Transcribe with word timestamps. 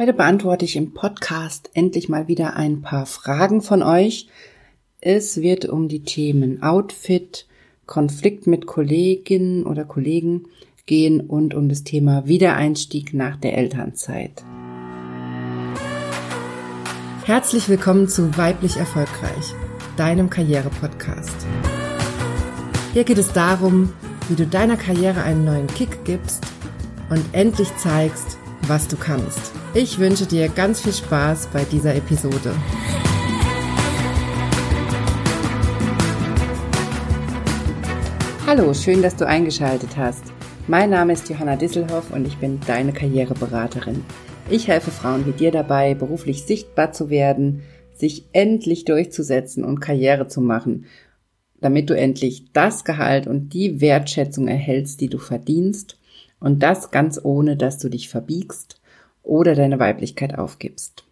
Heute 0.00 0.14
beantworte 0.14 0.64
ich 0.64 0.76
im 0.76 0.94
Podcast 0.94 1.68
endlich 1.74 2.08
mal 2.08 2.26
wieder 2.26 2.56
ein 2.56 2.80
paar 2.80 3.04
Fragen 3.04 3.60
von 3.60 3.82
euch. 3.82 4.28
Es 5.02 5.42
wird 5.42 5.66
um 5.66 5.88
die 5.88 6.04
Themen 6.04 6.62
Outfit, 6.62 7.46
Konflikt 7.84 8.46
mit 8.46 8.64
Kolleginnen 8.64 9.66
oder 9.66 9.84
Kollegen 9.84 10.46
gehen 10.86 11.20
und 11.20 11.52
um 11.52 11.68
das 11.68 11.84
Thema 11.84 12.26
Wiedereinstieg 12.26 13.12
nach 13.12 13.36
der 13.36 13.58
Elternzeit. 13.58 14.42
Herzlich 17.26 17.68
willkommen 17.68 18.08
zu 18.08 18.34
Weiblich 18.38 18.78
Erfolgreich, 18.78 19.52
deinem 19.98 20.30
Karriere-Podcast. 20.30 21.46
Hier 22.94 23.04
geht 23.04 23.18
es 23.18 23.34
darum, 23.34 23.92
wie 24.30 24.34
du 24.36 24.46
deiner 24.46 24.78
Karriere 24.78 25.24
einen 25.24 25.44
neuen 25.44 25.66
Kick 25.66 26.06
gibst 26.06 26.42
und 27.10 27.22
endlich 27.32 27.68
zeigst, 27.76 28.38
was 28.66 28.88
du 28.88 28.96
kannst. 28.96 29.59
Ich 29.72 30.00
wünsche 30.00 30.26
dir 30.26 30.48
ganz 30.48 30.80
viel 30.80 30.92
Spaß 30.92 31.50
bei 31.52 31.62
dieser 31.62 31.94
Episode. 31.94 32.52
Hallo, 38.48 38.74
schön, 38.74 39.00
dass 39.00 39.14
du 39.14 39.28
eingeschaltet 39.28 39.96
hast. 39.96 40.24
Mein 40.66 40.90
Name 40.90 41.12
ist 41.12 41.28
Johanna 41.28 41.54
Disselhoff 41.54 42.10
und 42.10 42.26
ich 42.26 42.36
bin 42.38 42.58
deine 42.66 42.92
Karriereberaterin. 42.92 44.04
Ich 44.50 44.66
helfe 44.66 44.90
Frauen 44.90 45.24
wie 45.24 45.30
dir 45.30 45.52
dabei, 45.52 45.94
beruflich 45.94 46.42
sichtbar 46.42 46.90
zu 46.90 47.08
werden, 47.08 47.62
sich 47.94 48.24
endlich 48.32 48.86
durchzusetzen 48.86 49.64
und 49.64 49.78
Karriere 49.78 50.26
zu 50.26 50.40
machen, 50.40 50.86
damit 51.60 51.90
du 51.90 51.96
endlich 51.96 52.52
das 52.52 52.84
Gehalt 52.84 53.28
und 53.28 53.50
die 53.50 53.80
Wertschätzung 53.80 54.48
erhältst, 54.48 55.00
die 55.00 55.08
du 55.08 55.18
verdienst 55.18 55.96
und 56.40 56.60
das 56.60 56.90
ganz 56.90 57.20
ohne, 57.22 57.56
dass 57.56 57.78
du 57.78 57.88
dich 57.88 58.08
verbiegst 58.08 58.79
oder 59.22 59.54
deine 59.54 59.78
Weiblichkeit 59.78 60.38
aufgibst. 60.38 61.04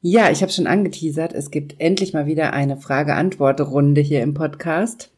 Ja, 0.00 0.30
ich 0.30 0.42
habe 0.42 0.52
schon 0.52 0.66
angeteasert, 0.66 1.32
es 1.32 1.50
gibt 1.50 1.80
endlich 1.80 2.12
mal 2.12 2.26
wieder 2.26 2.52
eine 2.52 2.76
Frage-Antwort-Runde 2.76 4.00
hier 4.00 4.22
im 4.22 4.34
Podcast. 4.34 5.10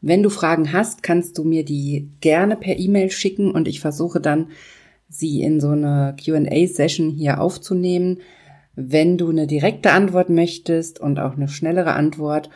Wenn 0.00 0.22
du 0.22 0.30
Fragen 0.30 0.72
hast, 0.72 1.02
kannst 1.02 1.36
du 1.36 1.44
mir 1.44 1.64
die 1.64 2.08
gerne 2.20 2.56
per 2.56 2.78
E-Mail 2.78 3.10
schicken 3.10 3.50
und 3.50 3.68
ich 3.68 3.80
versuche 3.80 4.20
dann, 4.20 4.48
sie 5.08 5.42
in 5.42 5.60
so 5.60 5.70
eine 5.70 6.14
QA-Session 6.22 7.10
hier 7.10 7.40
aufzunehmen. 7.40 8.18
Wenn 8.76 9.18
du 9.18 9.28
eine 9.28 9.46
direkte 9.46 9.90
Antwort 9.90 10.30
möchtest 10.30 11.00
und 11.00 11.18
auch 11.18 11.36
eine 11.36 11.48
schnellere 11.48 11.94
Antwort, 11.94 12.48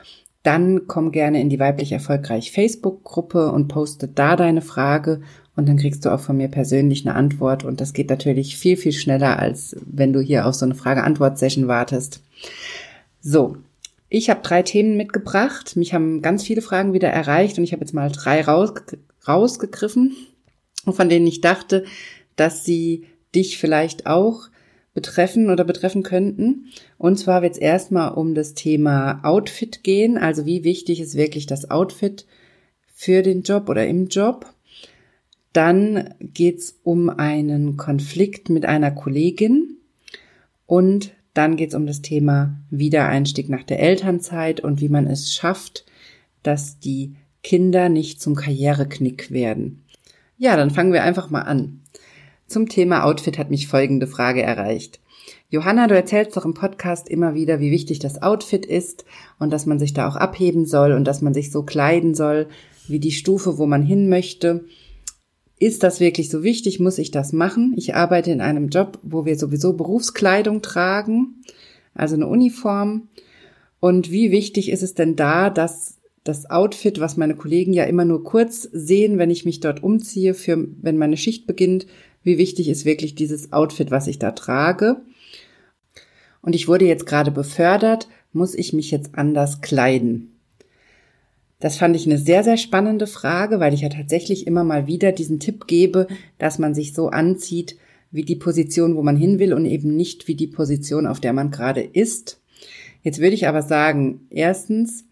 dann 0.44 0.86
komm 0.86 1.10
gerne 1.10 1.40
in 1.40 1.48
die 1.48 1.58
weiblich 1.58 1.90
erfolgreich 1.90 2.52
Facebook-Gruppe 2.52 3.50
und 3.50 3.68
poste 3.68 4.08
da 4.08 4.36
deine 4.36 4.62
Frage 4.62 5.22
und 5.56 5.68
dann 5.68 5.76
kriegst 5.76 6.04
du 6.04 6.12
auch 6.12 6.20
von 6.20 6.36
mir 6.36 6.48
persönlich 6.48 7.06
eine 7.06 7.14
Antwort 7.14 7.64
und 7.64 7.80
das 7.80 7.92
geht 7.92 8.10
natürlich 8.10 8.56
viel, 8.56 8.76
viel 8.76 8.92
schneller, 8.92 9.38
als 9.38 9.76
wenn 9.86 10.12
du 10.12 10.20
hier 10.20 10.46
auf 10.46 10.54
so 10.54 10.64
eine 10.64 10.74
Frage-Antwort-Session 10.74 11.68
wartest. 11.68 12.20
So, 13.20 13.56
ich 14.08 14.30
habe 14.30 14.42
drei 14.42 14.62
Themen 14.62 14.96
mitgebracht. 14.96 15.76
Mich 15.76 15.94
haben 15.94 16.22
ganz 16.22 16.44
viele 16.44 16.62
Fragen 16.62 16.92
wieder 16.92 17.08
erreicht 17.08 17.58
und 17.58 17.64
ich 17.64 17.72
habe 17.72 17.80
jetzt 17.80 17.94
mal 17.94 18.10
drei 18.10 18.42
raus, 18.42 18.72
rausgegriffen, 19.26 20.14
von 20.88 21.08
denen 21.08 21.26
ich 21.26 21.40
dachte, 21.40 21.84
dass 22.36 22.64
sie 22.64 23.06
dich 23.34 23.58
vielleicht 23.58 24.06
auch 24.06 24.48
betreffen 24.92 25.50
oder 25.50 25.64
betreffen 25.64 26.02
könnten. 26.02 26.66
Und 26.98 27.18
zwar 27.18 27.42
wird 27.42 27.54
es 27.54 27.58
erstmal 27.58 28.12
um 28.12 28.34
das 28.34 28.54
Thema 28.54 29.20
Outfit 29.24 29.82
gehen. 29.82 30.16
Also 30.16 30.46
wie 30.46 30.64
wichtig 30.64 31.00
ist 31.00 31.16
wirklich 31.16 31.46
das 31.46 31.70
Outfit 31.70 32.26
für 32.94 33.22
den 33.22 33.42
Job 33.42 33.68
oder 33.68 33.86
im 33.86 34.06
Job? 34.06 34.53
Dann 35.54 36.14
geht's 36.20 36.78
um 36.82 37.08
einen 37.08 37.78
Konflikt 37.78 38.50
mit 38.50 38.66
einer 38.66 38.90
Kollegin 38.90 39.78
und 40.66 41.12
dann 41.32 41.56
geht's 41.56 41.76
um 41.76 41.86
das 41.86 42.02
Thema 42.02 42.56
Wiedereinstieg 42.70 43.48
nach 43.48 43.62
der 43.62 43.80
Elternzeit 43.80 44.60
und 44.60 44.80
wie 44.80 44.88
man 44.88 45.06
es 45.06 45.32
schafft, 45.32 45.86
dass 46.42 46.80
die 46.80 47.14
Kinder 47.42 47.88
nicht 47.88 48.20
zum 48.20 48.34
Karriereknick 48.34 49.30
werden. 49.30 49.84
Ja, 50.38 50.56
dann 50.56 50.70
fangen 50.70 50.92
wir 50.92 51.04
einfach 51.04 51.30
mal 51.30 51.42
an. 51.42 51.82
Zum 52.48 52.68
Thema 52.68 53.04
Outfit 53.04 53.38
hat 53.38 53.50
mich 53.50 53.68
folgende 53.68 54.08
Frage 54.08 54.42
erreicht. 54.42 55.00
Johanna, 55.50 55.86
du 55.86 55.94
erzählst 55.94 56.36
doch 56.36 56.44
im 56.44 56.54
Podcast 56.54 57.08
immer 57.08 57.34
wieder, 57.34 57.60
wie 57.60 57.70
wichtig 57.70 58.00
das 58.00 58.22
Outfit 58.22 58.66
ist 58.66 59.04
und 59.38 59.52
dass 59.52 59.66
man 59.66 59.78
sich 59.78 59.94
da 59.94 60.08
auch 60.08 60.16
abheben 60.16 60.66
soll 60.66 60.90
und 60.90 61.04
dass 61.04 61.22
man 61.22 61.32
sich 61.32 61.52
so 61.52 61.62
kleiden 61.62 62.16
soll, 62.16 62.48
wie 62.88 62.98
die 62.98 63.12
Stufe, 63.12 63.56
wo 63.56 63.66
man 63.66 63.82
hin 63.82 64.08
möchte. 64.08 64.64
Ist 65.58 65.82
das 65.82 66.00
wirklich 66.00 66.30
so 66.30 66.42
wichtig? 66.42 66.80
Muss 66.80 66.98
ich 66.98 67.10
das 67.10 67.32
machen? 67.32 67.74
Ich 67.76 67.94
arbeite 67.94 68.30
in 68.30 68.40
einem 68.40 68.68
Job, 68.68 68.98
wo 69.02 69.24
wir 69.24 69.38
sowieso 69.38 69.74
Berufskleidung 69.74 70.62
tragen, 70.62 71.42
also 71.94 72.16
eine 72.16 72.26
Uniform. 72.26 73.08
Und 73.80 74.10
wie 74.10 74.30
wichtig 74.30 74.70
ist 74.70 74.82
es 74.82 74.94
denn 74.94 75.14
da, 75.14 75.50
dass 75.50 75.98
das 76.24 76.48
Outfit, 76.50 77.00
was 77.00 77.16
meine 77.16 77.36
Kollegen 77.36 77.72
ja 77.72 77.84
immer 77.84 78.04
nur 78.04 78.24
kurz 78.24 78.62
sehen, 78.72 79.18
wenn 79.18 79.30
ich 79.30 79.44
mich 79.44 79.60
dort 79.60 79.82
umziehe, 79.82 80.34
für 80.34 80.66
wenn 80.80 80.96
meine 80.96 81.18
Schicht 81.18 81.46
beginnt, 81.46 81.86
wie 82.22 82.38
wichtig 82.38 82.68
ist 82.68 82.86
wirklich 82.86 83.14
dieses 83.14 83.52
Outfit, 83.52 83.90
was 83.90 84.06
ich 84.06 84.18
da 84.18 84.32
trage? 84.32 85.02
Und 86.40 86.54
ich 86.54 86.66
wurde 86.66 86.86
jetzt 86.86 87.06
gerade 87.06 87.30
befördert, 87.30 88.08
muss 88.32 88.54
ich 88.54 88.72
mich 88.72 88.90
jetzt 88.90 89.14
anders 89.14 89.60
kleiden? 89.60 90.33
Das 91.64 91.78
fand 91.78 91.96
ich 91.96 92.04
eine 92.04 92.18
sehr, 92.18 92.44
sehr 92.44 92.58
spannende 92.58 93.06
Frage, 93.06 93.58
weil 93.58 93.72
ich 93.72 93.80
ja 93.80 93.88
tatsächlich 93.88 94.46
immer 94.46 94.64
mal 94.64 94.86
wieder 94.86 95.12
diesen 95.12 95.40
Tipp 95.40 95.66
gebe, 95.66 96.08
dass 96.36 96.58
man 96.58 96.74
sich 96.74 96.92
so 96.92 97.08
anzieht 97.08 97.78
wie 98.10 98.22
die 98.22 98.36
Position, 98.36 98.96
wo 98.96 99.02
man 99.02 99.16
hin 99.16 99.38
will 99.38 99.54
und 99.54 99.64
eben 99.64 99.96
nicht 99.96 100.28
wie 100.28 100.34
die 100.34 100.46
Position, 100.46 101.06
auf 101.06 101.20
der 101.20 101.32
man 101.32 101.50
gerade 101.50 101.80
ist. 101.80 102.38
Jetzt 103.02 103.18
würde 103.18 103.34
ich 103.34 103.48
aber 103.48 103.62
sagen, 103.62 104.26
erstens, 104.28 105.06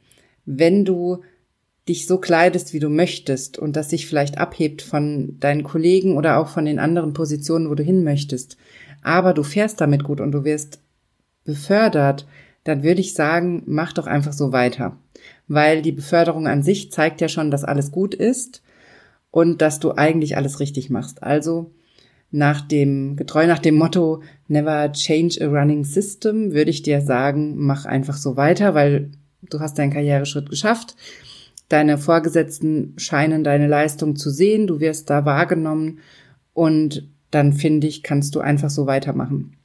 wenn 0.45 0.85
du 0.85 1.23
dich 1.89 2.07
so 2.07 2.19
kleidest, 2.19 2.75
wie 2.75 2.81
du 2.81 2.91
möchtest 2.91 3.59
und 3.59 3.75
das 3.75 3.89
sich 3.89 4.07
vielleicht 4.07 4.37
abhebt 4.37 4.83
von 4.83 5.39
deinen 5.41 5.63
Kollegen 5.63 6.19
oder 6.19 6.37
auch 6.37 6.49
von 6.49 6.67
den 6.67 6.79
anderen 6.79 7.15
Positionen, 7.15 7.71
wo 7.71 7.75
du 7.75 7.83
hin 7.83 8.05
möchtest, 8.05 8.59
aber 9.01 9.33
du 9.33 9.43
fährst 9.43 9.81
damit 9.81 10.05
gut 10.05 10.21
und 10.21 10.33
du 10.33 10.45
wirst 10.45 10.81
befördert, 11.47 12.27
dann 12.65 12.83
würde 12.83 13.01
ich 13.01 13.15
sagen, 13.15 13.63
mach 13.65 13.95
doch 13.95 14.07
einfach 14.07 14.35
so 14.35 14.53
weiter 14.53 14.99
weil 15.49 15.83
die 15.83 15.93
Beförderung 15.93 16.47
an 16.47 16.63
sich 16.63 16.91
zeigt 16.93 17.21
ja 17.21 17.29
schon, 17.29 17.51
dass 17.51 17.65
alles 17.65 17.91
gut 17.91 18.15
ist 18.15 18.63
und 19.31 19.63
dass 19.63 19.81
du 19.81 19.93
eigentlich 19.93 20.37
alles 20.37 20.61
richtig 20.61 20.91
machst. 20.91 21.23
Also 21.23 21.73
nach 22.31 22.63
dem, 22.63 23.17
getreu 23.17 23.47
nach 23.47 23.59
dem 23.59 23.77
Motto 23.77 24.23
Never 24.49 24.91
change 24.93 25.39
a 25.41 25.47
running 25.47 25.85
system, 25.85 26.53
würde 26.53 26.71
ich 26.71 26.83
dir 26.83 27.01
sagen, 27.01 27.55
mach 27.57 27.85
einfach 27.85 28.17
so 28.17 28.37
weiter, 28.37 28.75
weil 28.75 29.11
du 29.43 29.61
hast 29.61 29.79
deinen 29.79 29.93
Karriereschritt 29.93 30.49
geschafft. 30.51 30.97
Deine 31.69 31.99
Vorgesetzten 31.99 32.95
scheinen 32.97 33.45
deine 33.45 33.67
Leistung 33.67 34.17
zu 34.17 34.31
sehen, 34.31 34.67
du 34.67 34.81
wirst 34.81 35.09
da 35.09 35.25
wahrgenommen 35.25 36.01
und 36.53 37.09
dann 37.31 37.53
finde 37.53 37.87
ich, 37.87 38.03
kannst 38.03 38.35
du 38.35 38.41
einfach 38.41 38.71
so 38.71 38.87
weitermachen. 38.87 39.57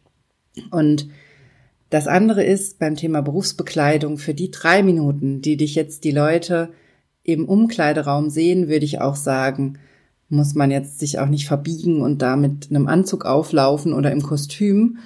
Und 0.72 1.10
das 1.90 2.08
andere 2.08 2.44
ist 2.44 2.80
beim 2.80 2.96
Thema 2.96 3.22
Berufsbekleidung 3.22 4.18
für 4.18 4.34
die 4.34 4.52
drei 4.52 4.84
Minuten, 4.84 5.42
die 5.42 5.58
dich 5.58 5.76
jetzt 5.76 6.04
die 6.04 6.12
Leute 6.12 6.70
im 7.24 7.46
Umkleideraum 7.46 8.30
sehen, 8.30 8.68
würde 8.68 8.86
ich 8.86 9.02
auch 9.02 9.16
sagen, 9.16 9.80
muss 10.30 10.56
man 10.56 10.72
jetzt 10.72 11.00
sich 11.00 11.20
auch 11.20 11.28
nicht 11.28 11.48
verbiegen 11.48 12.02
und 12.02 12.22
da 12.22 12.36
mit 12.36 12.70
einem 12.70 12.88
Anzug 12.88 13.26
auflaufen 13.26 13.94
oder 13.94 14.12
im 14.12 14.22
Kostüm. 14.22 14.98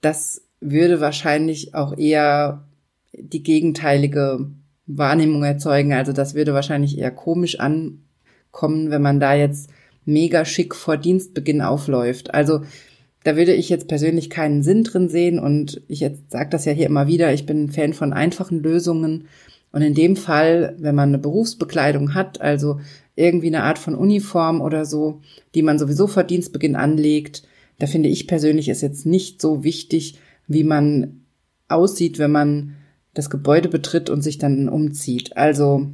Das 0.00 0.42
würde 0.60 1.00
wahrscheinlich 1.00 1.74
auch 1.74 1.96
eher 1.96 2.64
die 3.12 3.42
gegenteilige 3.42 4.50
Wahrnehmung 4.86 5.44
erzeugen. 5.44 5.92
Also 5.92 6.12
das 6.12 6.34
würde 6.34 6.54
wahrscheinlich 6.54 6.98
eher 6.98 7.10
komisch 7.10 7.60
ankommen, 7.60 8.90
wenn 8.90 9.02
man 9.02 9.20
da 9.20 9.34
jetzt 9.34 9.70
mega 10.04 10.44
schick 10.44 10.74
vor 10.74 10.96
Dienstbeginn 10.96 11.62
aufläuft. 11.62 12.34
Also 12.34 12.62
da 13.24 13.36
würde 13.36 13.52
ich 13.52 13.68
jetzt 13.68 13.88
persönlich 13.88 14.30
keinen 14.30 14.62
Sinn 14.62 14.84
drin 14.84 15.08
sehen 15.08 15.38
und 15.38 15.82
ich 15.88 16.00
jetzt 16.00 16.30
sage 16.30 16.50
das 16.50 16.64
ja 16.64 16.72
hier 16.72 16.86
immer 16.86 17.06
wieder, 17.06 17.32
ich 17.32 17.46
bin 17.46 17.64
ein 17.64 17.70
Fan 17.70 17.92
von 17.92 18.12
einfachen 18.12 18.62
Lösungen 18.62 19.28
und 19.72 19.82
in 19.82 19.94
dem 19.94 20.16
Fall, 20.16 20.74
wenn 20.78 20.94
man 20.94 21.10
eine 21.10 21.18
Berufsbekleidung 21.18 22.14
hat, 22.14 22.40
also 22.40 22.80
irgendwie 23.14 23.48
eine 23.48 23.62
Art 23.62 23.78
von 23.78 23.94
Uniform 23.94 24.60
oder 24.60 24.84
so, 24.84 25.20
die 25.54 25.62
man 25.62 25.78
sowieso 25.78 26.06
vor 26.06 26.24
Dienstbeginn 26.24 26.76
anlegt, 26.76 27.42
da 27.78 27.86
finde 27.86 28.08
ich 28.08 28.26
persönlich 28.26 28.68
ist 28.68 28.80
jetzt 28.80 29.06
nicht 29.06 29.40
so 29.40 29.62
wichtig, 29.64 30.18
wie 30.46 30.64
man 30.64 31.22
aussieht, 31.68 32.18
wenn 32.18 32.32
man 32.32 32.76
das 33.14 33.30
Gebäude 33.30 33.68
betritt 33.68 34.10
und 34.10 34.22
sich 34.22 34.38
dann 34.38 34.68
umzieht. 34.68 35.36
Also, 35.36 35.88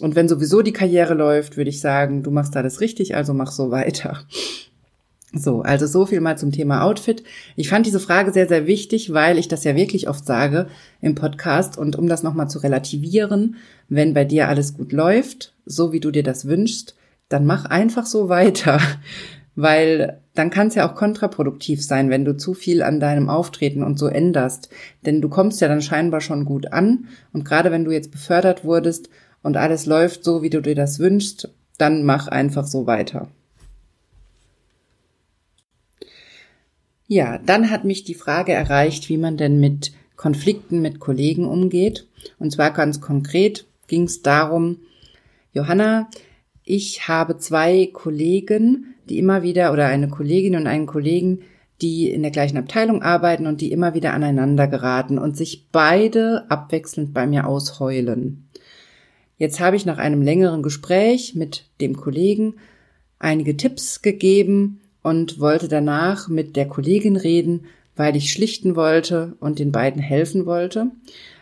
und 0.00 0.14
wenn 0.14 0.28
sowieso 0.28 0.62
die 0.62 0.72
Karriere 0.72 1.14
läuft, 1.14 1.56
würde 1.56 1.70
ich 1.70 1.80
sagen, 1.80 2.22
du 2.22 2.30
machst 2.30 2.54
da 2.54 2.62
das 2.62 2.80
richtig, 2.80 3.14
also 3.14 3.34
mach 3.34 3.52
so 3.52 3.70
weiter. 3.70 4.26
So, 5.36 5.62
also 5.62 5.86
so 5.86 6.06
viel 6.06 6.20
mal 6.20 6.38
zum 6.38 6.52
Thema 6.52 6.82
Outfit. 6.82 7.24
Ich 7.56 7.68
fand 7.68 7.86
diese 7.86 8.00
Frage 8.00 8.32
sehr, 8.32 8.46
sehr 8.46 8.66
wichtig, 8.66 9.12
weil 9.12 9.38
ich 9.38 9.48
das 9.48 9.64
ja 9.64 9.74
wirklich 9.74 10.08
oft 10.08 10.24
sage 10.24 10.68
im 11.00 11.14
Podcast 11.14 11.76
und 11.76 11.96
um 11.96 12.08
das 12.08 12.22
nochmal 12.22 12.48
zu 12.48 12.60
relativieren, 12.60 13.56
wenn 13.88 14.14
bei 14.14 14.24
dir 14.24 14.48
alles 14.48 14.74
gut 14.74 14.92
läuft, 14.92 15.54
so 15.66 15.92
wie 15.92 16.00
du 16.00 16.10
dir 16.10 16.22
das 16.22 16.46
wünschst, 16.46 16.94
dann 17.28 17.46
mach 17.46 17.64
einfach 17.64 18.06
so 18.06 18.28
weiter, 18.28 18.80
weil 19.56 20.20
dann 20.34 20.50
kann 20.50 20.68
es 20.68 20.74
ja 20.74 20.88
auch 20.88 20.94
kontraproduktiv 20.94 21.84
sein, 21.84 22.10
wenn 22.10 22.24
du 22.24 22.36
zu 22.36 22.54
viel 22.54 22.82
an 22.82 23.00
deinem 23.00 23.28
Auftreten 23.28 23.82
und 23.82 23.98
so 23.98 24.06
änderst. 24.08 24.68
Denn 25.06 25.20
du 25.20 25.28
kommst 25.28 25.60
ja 25.60 25.68
dann 25.68 25.82
scheinbar 25.82 26.20
schon 26.20 26.44
gut 26.44 26.72
an. 26.72 27.06
Und 27.32 27.44
gerade 27.44 27.70
wenn 27.70 27.84
du 27.84 27.92
jetzt 27.92 28.10
befördert 28.10 28.64
wurdest 28.64 29.10
und 29.42 29.56
alles 29.56 29.86
läuft 29.86 30.24
so, 30.24 30.42
wie 30.42 30.50
du 30.50 30.60
dir 30.60 30.74
das 30.74 30.98
wünschst, 30.98 31.50
dann 31.78 32.04
mach 32.04 32.26
einfach 32.26 32.66
so 32.66 32.86
weiter. 32.86 33.28
Ja, 37.14 37.38
dann 37.38 37.70
hat 37.70 37.84
mich 37.84 38.02
die 38.02 38.16
Frage 38.16 38.50
erreicht, 38.50 39.08
wie 39.08 39.18
man 39.18 39.36
denn 39.36 39.60
mit 39.60 39.92
Konflikten 40.16 40.82
mit 40.82 40.98
Kollegen 40.98 41.44
umgeht. 41.44 42.08
Und 42.40 42.50
zwar 42.50 42.72
ganz 42.72 43.00
konkret 43.00 43.66
ging 43.86 44.02
es 44.02 44.22
darum, 44.22 44.78
Johanna, 45.52 46.10
ich 46.64 47.06
habe 47.06 47.38
zwei 47.38 47.88
Kollegen, 47.92 48.96
die 49.08 49.20
immer 49.20 49.44
wieder, 49.44 49.72
oder 49.72 49.86
eine 49.86 50.08
Kollegin 50.08 50.56
und 50.56 50.66
einen 50.66 50.86
Kollegen, 50.86 51.42
die 51.80 52.10
in 52.10 52.22
der 52.22 52.32
gleichen 52.32 52.58
Abteilung 52.58 53.00
arbeiten 53.00 53.46
und 53.46 53.60
die 53.60 53.70
immer 53.70 53.94
wieder 53.94 54.12
aneinander 54.12 54.66
geraten 54.66 55.16
und 55.16 55.36
sich 55.36 55.68
beide 55.70 56.50
abwechselnd 56.50 57.14
bei 57.14 57.28
mir 57.28 57.46
ausheulen. 57.46 58.48
Jetzt 59.38 59.60
habe 59.60 59.76
ich 59.76 59.86
nach 59.86 59.98
einem 59.98 60.20
längeren 60.20 60.64
Gespräch 60.64 61.36
mit 61.36 61.66
dem 61.80 61.94
Kollegen 61.96 62.56
einige 63.20 63.56
Tipps 63.56 64.02
gegeben 64.02 64.80
und 65.04 65.38
wollte 65.38 65.68
danach 65.68 66.28
mit 66.28 66.56
der 66.56 66.66
Kollegin 66.66 67.16
reden, 67.16 67.66
weil 67.94 68.16
ich 68.16 68.32
schlichten 68.32 68.74
wollte 68.74 69.36
und 69.38 69.58
den 69.58 69.70
beiden 69.70 70.00
helfen 70.00 70.46
wollte. 70.46 70.86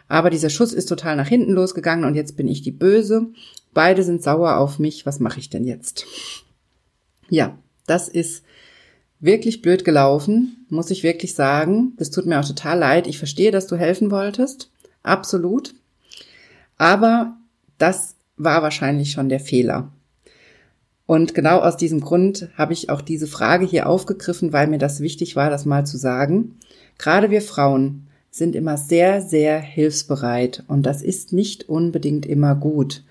Aber 0.09 0.31
dieser 0.31 0.51
Schuss 0.51 0.73
ist 0.73 0.87
total 0.87 1.17
nach 1.17 1.29
hinten 1.29 1.53
losgegangen 1.53 2.05
und 2.05 2.17
jetzt 2.17 2.37
bin 2.37 2.49
ich 2.49 2.63
die 2.63 2.73
Böse. 2.73 3.29
Beide 3.73 4.03
sind 4.03 4.23
sauer 4.23 4.57
auf 4.57 4.81
mich. 4.81 5.07
Was 5.07 5.21
mache 5.21 5.39
ich 5.39 5.49
denn 5.49 5.65
jetzt? 5.65 6.05
Ja, 7.31 7.57
das 7.87 8.09
ist 8.09 8.45
wirklich 9.21 9.63
blöd 9.63 9.85
gelaufen, 9.85 10.67
muss 10.69 10.91
ich 10.91 11.05
wirklich 11.05 11.35
sagen. 11.35 11.93
Das 11.99 12.11
tut 12.11 12.27
mir 12.27 12.41
auch 12.41 12.45
total 12.45 12.81
leid. 12.81 13.07
Ich 13.07 13.19
verstehe, 13.19 13.53
dass 13.53 13.69
du 13.69 13.77
helfen 13.77 14.11
wolltest. 14.11 14.71
Absolut. 15.05 15.73
Aber 16.79 17.37
das 17.79 18.17
war 18.37 18.61
wahrscheinlich 18.61 19.13
schon 19.13 19.29
der 19.29 19.41
Fehler. 19.41 19.93
Und 21.07 21.35
genau 21.35 21.59
aus 21.59 21.77
diesem 21.77 22.01
Grund 22.01 22.49
habe 22.57 22.73
ich 22.73 22.91
auch 22.91 23.01
diese 23.01 23.27
Frage 23.27 23.67
hier 23.67 23.89
aufgegriffen, 23.89 24.53
weil 24.53 24.69
mir 24.69 24.79
das 24.79 25.01
wichtig 25.01 25.37
war, 25.37 25.51
das 25.51 25.65
mal 25.65 25.85
zu 25.85 25.99
sagen. 25.99 26.57
Gerade 26.99 27.31
wir 27.31 27.43
Frauen 27.43 28.07
sind 28.31 28.57
immer 28.57 28.79
sehr, 28.79 29.21
sehr 29.21 29.61
hilfsbereit 29.61 30.65
und 30.69 30.85
das 30.85 31.03
ist 31.03 31.33
nicht 31.33 31.69
unbedingt 31.69 32.25
immer 32.25 32.55
gut. 32.55 33.03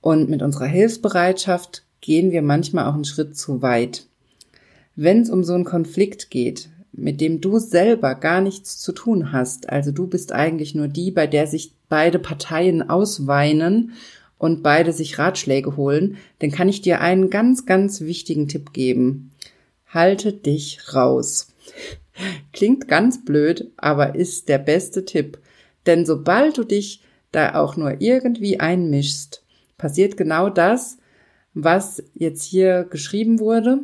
Und 0.00 0.28
mit 0.28 0.42
unserer 0.42 0.66
Hilfsbereitschaft 0.66 1.84
gehen 2.00 2.32
wir 2.32 2.42
manchmal 2.42 2.86
auch 2.86 2.94
einen 2.94 3.04
Schritt 3.04 3.36
zu 3.36 3.62
weit. 3.62 4.06
Wenn 4.96 5.20
es 5.22 5.30
um 5.30 5.44
so 5.44 5.54
einen 5.54 5.64
Konflikt 5.64 6.30
geht, 6.30 6.70
mit 6.92 7.20
dem 7.20 7.40
du 7.40 7.58
selber 7.58 8.14
gar 8.14 8.40
nichts 8.40 8.78
zu 8.78 8.92
tun 8.92 9.32
hast, 9.32 9.70
also 9.70 9.92
du 9.92 10.06
bist 10.06 10.32
eigentlich 10.32 10.74
nur 10.74 10.88
die, 10.88 11.10
bei 11.10 11.26
der 11.26 11.46
sich 11.46 11.72
beide 11.88 12.18
Parteien 12.18 12.90
ausweinen 12.90 13.92
und 14.42 14.64
beide 14.64 14.92
sich 14.92 15.20
Ratschläge 15.20 15.76
holen, 15.76 16.16
dann 16.40 16.50
kann 16.50 16.68
ich 16.68 16.82
dir 16.82 17.00
einen 17.00 17.30
ganz, 17.30 17.64
ganz 17.64 18.00
wichtigen 18.00 18.48
Tipp 18.48 18.72
geben. 18.72 19.30
Halte 19.86 20.32
dich 20.32 20.80
raus. 20.92 21.54
Klingt 22.52 22.88
ganz 22.88 23.24
blöd, 23.24 23.70
aber 23.76 24.16
ist 24.16 24.48
der 24.48 24.58
beste 24.58 25.04
Tipp. 25.04 25.38
Denn 25.86 26.04
sobald 26.04 26.58
du 26.58 26.64
dich 26.64 27.02
da 27.30 27.54
auch 27.54 27.76
nur 27.76 28.00
irgendwie 28.00 28.58
einmischst, 28.58 29.44
passiert 29.78 30.16
genau 30.16 30.50
das, 30.50 30.98
was 31.54 32.02
jetzt 32.12 32.42
hier 32.42 32.82
geschrieben 32.82 33.38
wurde, 33.38 33.78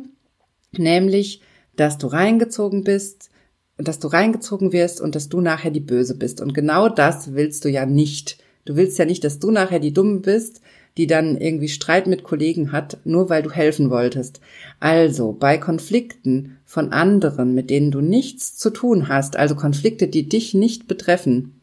nämlich, 0.73 1.41
dass 1.77 1.97
du 1.97 2.07
reingezogen 2.07 2.83
bist, 2.83 3.29
dass 3.77 3.99
du 3.99 4.09
reingezogen 4.09 4.73
wirst 4.73 4.99
und 4.99 5.15
dass 5.15 5.29
du 5.29 5.39
nachher 5.39 5.71
die 5.71 5.79
Böse 5.79 6.15
bist. 6.15 6.41
Und 6.41 6.53
genau 6.53 6.89
das 6.89 7.33
willst 7.33 7.63
du 7.63 7.69
ja 7.69 7.85
nicht. 7.85 8.43
Du 8.65 8.75
willst 8.75 8.99
ja 8.99 9.05
nicht, 9.05 9.23
dass 9.23 9.39
du 9.39 9.51
nachher 9.51 9.79
die 9.79 9.93
Dumme 9.93 10.19
bist, 10.19 10.61
die 10.97 11.07
dann 11.07 11.37
irgendwie 11.37 11.69
Streit 11.69 12.07
mit 12.07 12.23
Kollegen 12.23 12.71
hat, 12.71 12.97
nur 13.05 13.29
weil 13.29 13.41
du 13.41 13.51
helfen 13.51 13.89
wolltest. 13.89 14.41
Also 14.79 15.31
bei 15.31 15.57
Konflikten 15.57 16.57
von 16.65 16.91
anderen, 16.91 17.53
mit 17.53 17.69
denen 17.69 17.91
du 17.91 18.01
nichts 18.01 18.57
zu 18.57 18.69
tun 18.69 19.07
hast, 19.07 19.37
also 19.37 19.55
Konflikte, 19.55 20.07
die 20.07 20.27
dich 20.27 20.53
nicht 20.53 20.87
betreffen, 20.87 21.61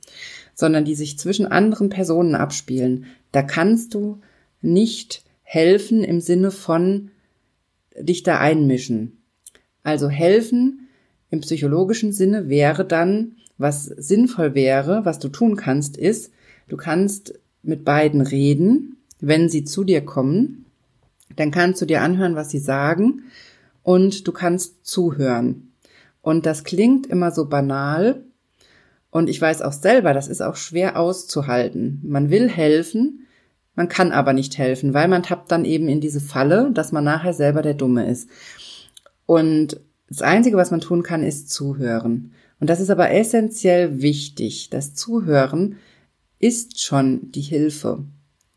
sondern 0.54 0.84
die 0.84 0.94
sich 0.94 1.18
zwischen 1.18 1.46
anderen 1.46 1.90
Personen 1.90 2.34
abspielen, 2.34 3.06
da 3.30 3.42
kannst 3.42 3.94
du 3.94 4.20
nicht 4.62 5.22
helfen 5.42 6.02
im 6.02 6.20
Sinne 6.20 6.50
von 6.50 7.10
dich 7.98 8.22
da 8.22 8.38
einmischen. 8.40 9.22
Also 9.82 10.08
helfen 10.08 10.88
im 11.30 11.40
psychologischen 11.40 12.12
Sinne 12.12 12.48
wäre 12.48 12.84
dann, 12.84 13.36
was 13.58 13.84
sinnvoll 13.84 14.54
wäre, 14.54 15.04
was 15.04 15.18
du 15.18 15.28
tun 15.28 15.56
kannst, 15.56 15.96
ist, 15.96 16.32
Du 16.68 16.76
kannst 16.76 17.38
mit 17.62 17.84
beiden 17.84 18.20
reden, 18.20 18.96
wenn 19.20 19.48
sie 19.48 19.64
zu 19.64 19.84
dir 19.84 20.04
kommen. 20.04 20.66
Dann 21.36 21.50
kannst 21.50 21.80
du 21.80 21.86
dir 21.86 22.02
anhören, 22.02 22.36
was 22.36 22.50
sie 22.50 22.58
sagen 22.58 23.24
und 23.82 24.26
du 24.26 24.32
kannst 24.32 24.86
zuhören. 24.86 25.72
Und 26.22 26.46
das 26.46 26.64
klingt 26.64 27.06
immer 27.06 27.30
so 27.30 27.48
banal. 27.48 28.24
Und 29.10 29.28
ich 29.30 29.40
weiß 29.40 29.62
auch 29.62 29.72
selber, 29.72 30.12
das 30.12 30.28
ist 30.28 30.42
auch 30.42 30.56
schwer 30.56 30.98
auszuhalten. 30.98 32.00
Man 32.04 32.30
will 32.30 32.48
helfen, 32.48 33.26
man 33.76 33.88
kann 33.88 34.10
aber 34.10 34.32
nicht 34.32 34.58
helfen, 34.58 34.94
weil 34.94 35.06
man 35.06 35.22
tappt 35.22 35.52
dann 35.52 35.64
eben 35.64 35.88
in 35.88 36.00
diese 36.00 36.20
Falle, 36.20 36.70
dass 36.72 36.92
man 36.92 37.04
nachher 37.04 37.32
selber 37.32 37.62
der 37.62 37.74
Dumme 37.74 38.10
ist. 38.10 38.28
Und 39.26 39.80
das 40.08 40.22
Einzige, 40.22 40.56
was 40.56 40.70
man 40.70 40.80
tun 40.80 41.02
kann, 41.02 41.22
ist 41.22 41.50
zuhören. 41.50 42.32
Und 42.58 42.70
das 42.70 42.80
ist 42.80 42.90
aber 42.90 43.10
essentiell 43.10 44.00
wichtig. 44.00 44.70
Das 44.70 44.94
Zuhören 44.94 45.76
ist 46.38 46.80
schon 46.80 47.30
die 47.32 47.40
Hilfe. 47.40 48.04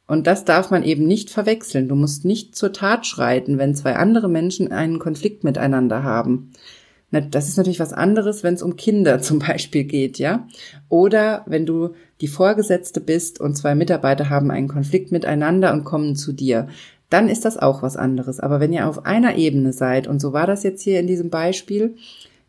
Und 0.08 0.26
das 0.26 0.44
darf 0.44 0.72
man 0.72 0.84
eben 0.84 1.06
nicht 1.06 1.30
verwechseln. 1.30 1.88
Du 1.88 1.96
musst 1.96 2.26
nicht 2.26 2.56
zur 2.56 2.74
Tat 2.74 3.06
schreiten, 3.06 3.60
wenn 3.60 3.76
zwei 3.76 3.96
andere 3.96 4.28
Menschen 4.28 4.72
einen 4.72 4.98
Konflikt 4.98 5.44
miteinander 5.44 6.04
haben. 6.04 6.52
Das 7.12 7.48
ist 7.48 7.58
natürlich 7.58 7.80
was 7.80 7.94
anderes, 7.94 8.44
wenn 8.44 8.56
es 8.56 8.64
um 8.64 8.76
Kinder 8.76 9.20
zum 9.22 9.40
Beispiel 9.40 9.84
geht, 9.84 10.18
ja? 10.18 10.48
Oder 10.90 11.44
wenn 11.46 11.66
du 11.66 11.92
die 12.22 12.28
Vorgesetzte 12.28 13.02
bist 13.02 13.40
und 13.40 13.56
zwei 13.56 13.76
Mitarbeiter 13.76 14.30
haben 14.30 14.52
einen 14.52 14.68
Konflikt 14.68 15.12
miteinander 15.12 15.74
und 15.74 15.84
kommen 15.84 16.16
zu 16.16 16.34
dir. 16.34 16.68
Dann 17.10 17.30
ist 17.30 17.46
das 17.46 17.58
auch 17.58 17.82
was 17.82 17.96
anderes. 17.96 18.40
Aber 18.40 18.60
wenn 18.60 18.74
ihr 18.74 18.88
auf 18.88 19.06
einer 19.06 19.36
Ebene 19.36 19.74
seid, 19.74 20.08
und 20.08 20.20
so 20.20 20.34
war 20.34 20.48
das 20.48 20.64
jetzt 20.64 20.82
hier 20.82 21.00
in 21.00 21.08
diesem 21.08 21.30
Beispiel, 21.30 21.96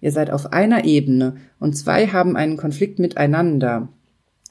ihr 0.01 0.13
seid 0.13 0.31
auf 0.31 0.53
einer 0.53 0.85
Ebene 0.85 1.37
und 1.59 1.77
zwei 1.77 2.09
haben 2.09 2.37
einen 2.37 2.57
Konflikt 2.57 2.99
miteinander, 2.99 3.89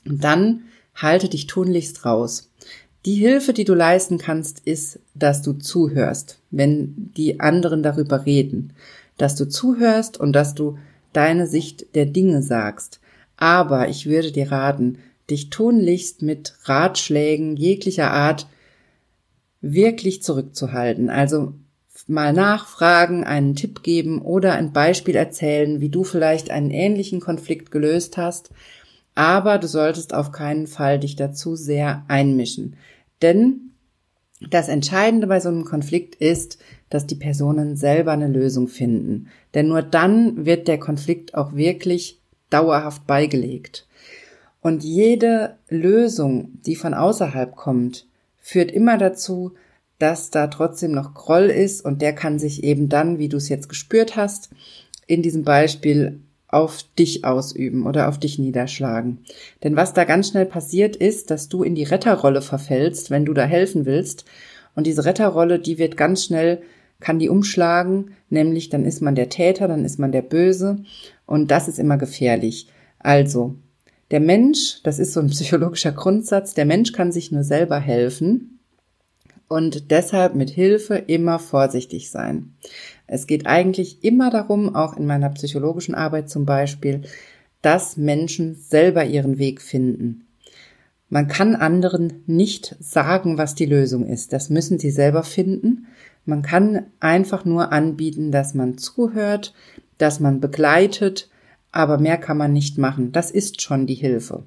dann 0.06 0.62
halte 0.96 1.30
dich 1.30 1.48
tunlichst 1.48 2.06
raus. 2.06 2.50
Die 3.06 3.16
Hilfe, 3.16 3.54
die 3.54 3.64
du 3.64 3.74
leisten 3.74 4.18
kannst, 4.18 4.60
ist, 4.66 5.00
dass 5.16 5.42
du 5.42 5.54
zuhörst, 5.54 6.40
wenn 6.52 7.12
die 7.16 7.40
anderen 7.40 7.82
darüber 7.82 8.26
reden, 8.26 8.74
dass 9.18 9.36
du 9.36 9.48
zuhörst 9.48 10.20
und 10.20 10.34
dass 10.34 10.54
du 10.54 10.78
deine 11.14 11.48
Sicht 11.48 11.96
der 11.96 12.06
Dinge 12.06 12.42
sagst. 12.42 13.00
Aber 13.38 13.88
ich 13.88 14.06
würde 14.06 14.32
dir 14.32 14.52
raten, 14.52 14.98
dich 15.30 15.50
tunlichst 15.50 16.22
mit 16.22 16.56
Ratschlägen 16.64 17.56
jeglicher 17.56 18.12
Art 18.12 18.48
wirklich 19.62 20.24
zurückzuhalten. 20.24 21.10
Also 21.10 21.54
mal 22.08 22.34
nachfragen, 22.34 23.24
einen 23.24 23.56
Tipp 23.56 23.84
geben 23.84 24.22
oder 24.22 24.54
ein 24.54 24.74
Beispiel 24.74 25.16
erzählen, 25.16 25.80
wie 25.80 25.90
du 25.90 26.04
vielleicht 26.04 26.50
einen 26.50 26.72
ähnlichen 26.72 27.20
Konflikt 27.20 27.72
gelöst 27.72 28.18
hast, 28.18 28.50
aber 29.20 29.58
du 29.58 29.68
solltest 29.68 30.14
auf 30.14 30.32
keinen 30.32 30.66
Fall 30.66 30.98
dich 30.98 31.18
dazu 31.18 31.58
sehr 31.58 32.06
einmischen. 32.08 32.78
Denn 33.22 33.72
das 34.50 34.70
Entscheidende 34.70 35.28
bei 35.28 35.42
so 35.42 35.50
einem 35.50 35.66
Konflikt 35.66 36.16
ist, 36.16 36.58
dass 36.90 37.06
die 37.06 37.16
Personen 37.16 37.76
selber 37.76 38.14
eine 38.14 38.30
Lösung 38.30 38.70
finden. 38.70 39.28
Denn 39.54 39.68
nur 39.68 39.82
dann 39.82 40.46
wird 40.46 40.70
der 40.70 40.80
Konflikt 40.80 41.36
auch 41.36 41.54
wirklich 41.54 42.22
dauerhaft 42.50 43.08
beigelegt. 43.08 43.90
Und 44.62 44.86
jede 44.86 45.58
Lösung, 45.68 46.54
die 46.66 46.78
von 46.78 46.94
außerhalb 46.94 47.58
kommt, 47.58 48.08
führt 48.38 48.72
immer 48.72 48.98
dazu, 48.98 49.52
dass 49.98 50.30
da 50.30 50.48
trotzdem 50.48 50.94
noch 50.94 51.14
Groll 51.14 51.48
ist 51.48 51.84
und 51.84 52.02
der 52.02 52.16
kann 52.16 52.40
sich 52.40 52.64
eben 52.64 52.88
dann, 52.88 53.20
wie 53.20 53.28
du 53.28 53.36
es 53.36 53.50
jetzt 53.50 53.68
gespürt 53.68 54.16
hast, 54.16 54.50
in 55.08 55.22
diesem 55.22 55.44
Beispiel 55.44 56.22
auf 56.50 56.84
dich 56.98 57.26
ausüben 57.26 57.86
oder 57.86 58.10
auf 58.10 58.18
dich 58.18 58.40
niederschlagen. 58.40 59.20
Denn 59.64 59.76
was 59.76 59.94
da 59.94 60.04
ganz 60.04 60.30
schnell 60.30 60.46
passiert 60.46 60.96
ist, 60.96 61.32
dass 61.32 61.48
du 61.48 61.64
in 61.64 61.76
die 61.76 61.84
Retterrolle 61.84 62.42
verfällst, 62.42 63.12
wenn 63.12 63.26
du 63.26 63.34
da 63.34 63.46
helfen 63.46 63.86
willst. 63.86 64.26
Und 64.76 64.88
diese 64.88 65.06
Retterrolle, 65.06 65.60
die 65.60 65.78
wird 65.78 65.96
ganz 65.96 66.26
schnell, 66.26 66.62
kann 67.00 67.20
die 67.20 67.30
umschlagen, 67.30 68.12
nämlich 68.30 68.70
dann 68.70 68.84
ist 68.84 69.02
man 69.02 69.16
der 69.16 69.30
Täter, 69.30 69.68
dann 69.68 69.86
ist 69.86 70.00
man 70.00 70.12
der 70.12 70.24
Böse. 70.24 70.84
Und 71.26 71.52
das 71.52 71.68
ist 71.68 71.80
immer 71.80 71.98
gefährlich. 71.98 72.68
Also, 72.98 73.56
der 74.12 74.20
Mensch, 74.20 74.82
das 74.84 75.00
ist 75.00 75.14
so 75.14 75.20
ein 75.20 75.28
psychologischer 75.30 75.92
Grundsatz, 75.92 76.56
der 76.56 76.66
Mensch 76.66 76.94
kann 76.94 77.12
sich 77.12 77.32
nur 77.32 77.44
selber 77.44 77.80
helfen 77.80 78.59
und 79.50 79.92
deshalb 79.92 80.36
mit 80.36 80.50
Hilfe 80.50 80.96
immer 80.96 81.40
vorsichtig 81.40 82.10
sein. 82.10 82.54
Es 83.08 83.28
geht 83.28 83.48
eigentlich 83.48 84.04
immer 84.04 84.30
darum, 84.30 84.76
auch 84.76 84.96
in 84.96 85.06
meiner 85.06 85.30
psychologischen 85.32 85.96
Arbeit 85.96 86.30
zum 86.30 86.46
Beispiel, 86.46 87.02
dass 87.62 87.98
Menschen 87.98 88.56
selber 88.56 89.04
ihren 89.04 89.38
Weg 89.38 89.62
finden. 89.62 90.28
Man 91.10 91.28
kann 91.28 91.56
anderen 91.56 92.24
nicht 92.28 92.76
sagen, 92.80 93.40
was 93.40 93.56
die 93.56 93.66
Lösung 93.66 94.06
ist. 94.06 94.32
Das 94.32 94.52
müssen 94.52 94.78
sie 94.78 94.92
selber 94.92 95.24
finden. 95.24 95.88
Man 96.26 96.44
kann 96.44 96.86
einfach 97.00 97.44
nur 97.44 97.72
anbieten, 97.72 98.32
dass 98.32 98.54
man 98.54 98.78
zuhört, 98.78 99.54
dass 99.98 100.20
man 100.20 100.40
begleitet, 100.40 101.30
aber 101.72 101.98
mehr 101.98 102.18
kann 102.18 102.38
man 102.38 102.54
nicht 102.54 102.78
machen. 102.78 103.12
Das 103.12 103.32
ist 103.32 103.64
schon 103.64 103.88
die 103.88 103.96
Hilfe. 103.96 104.44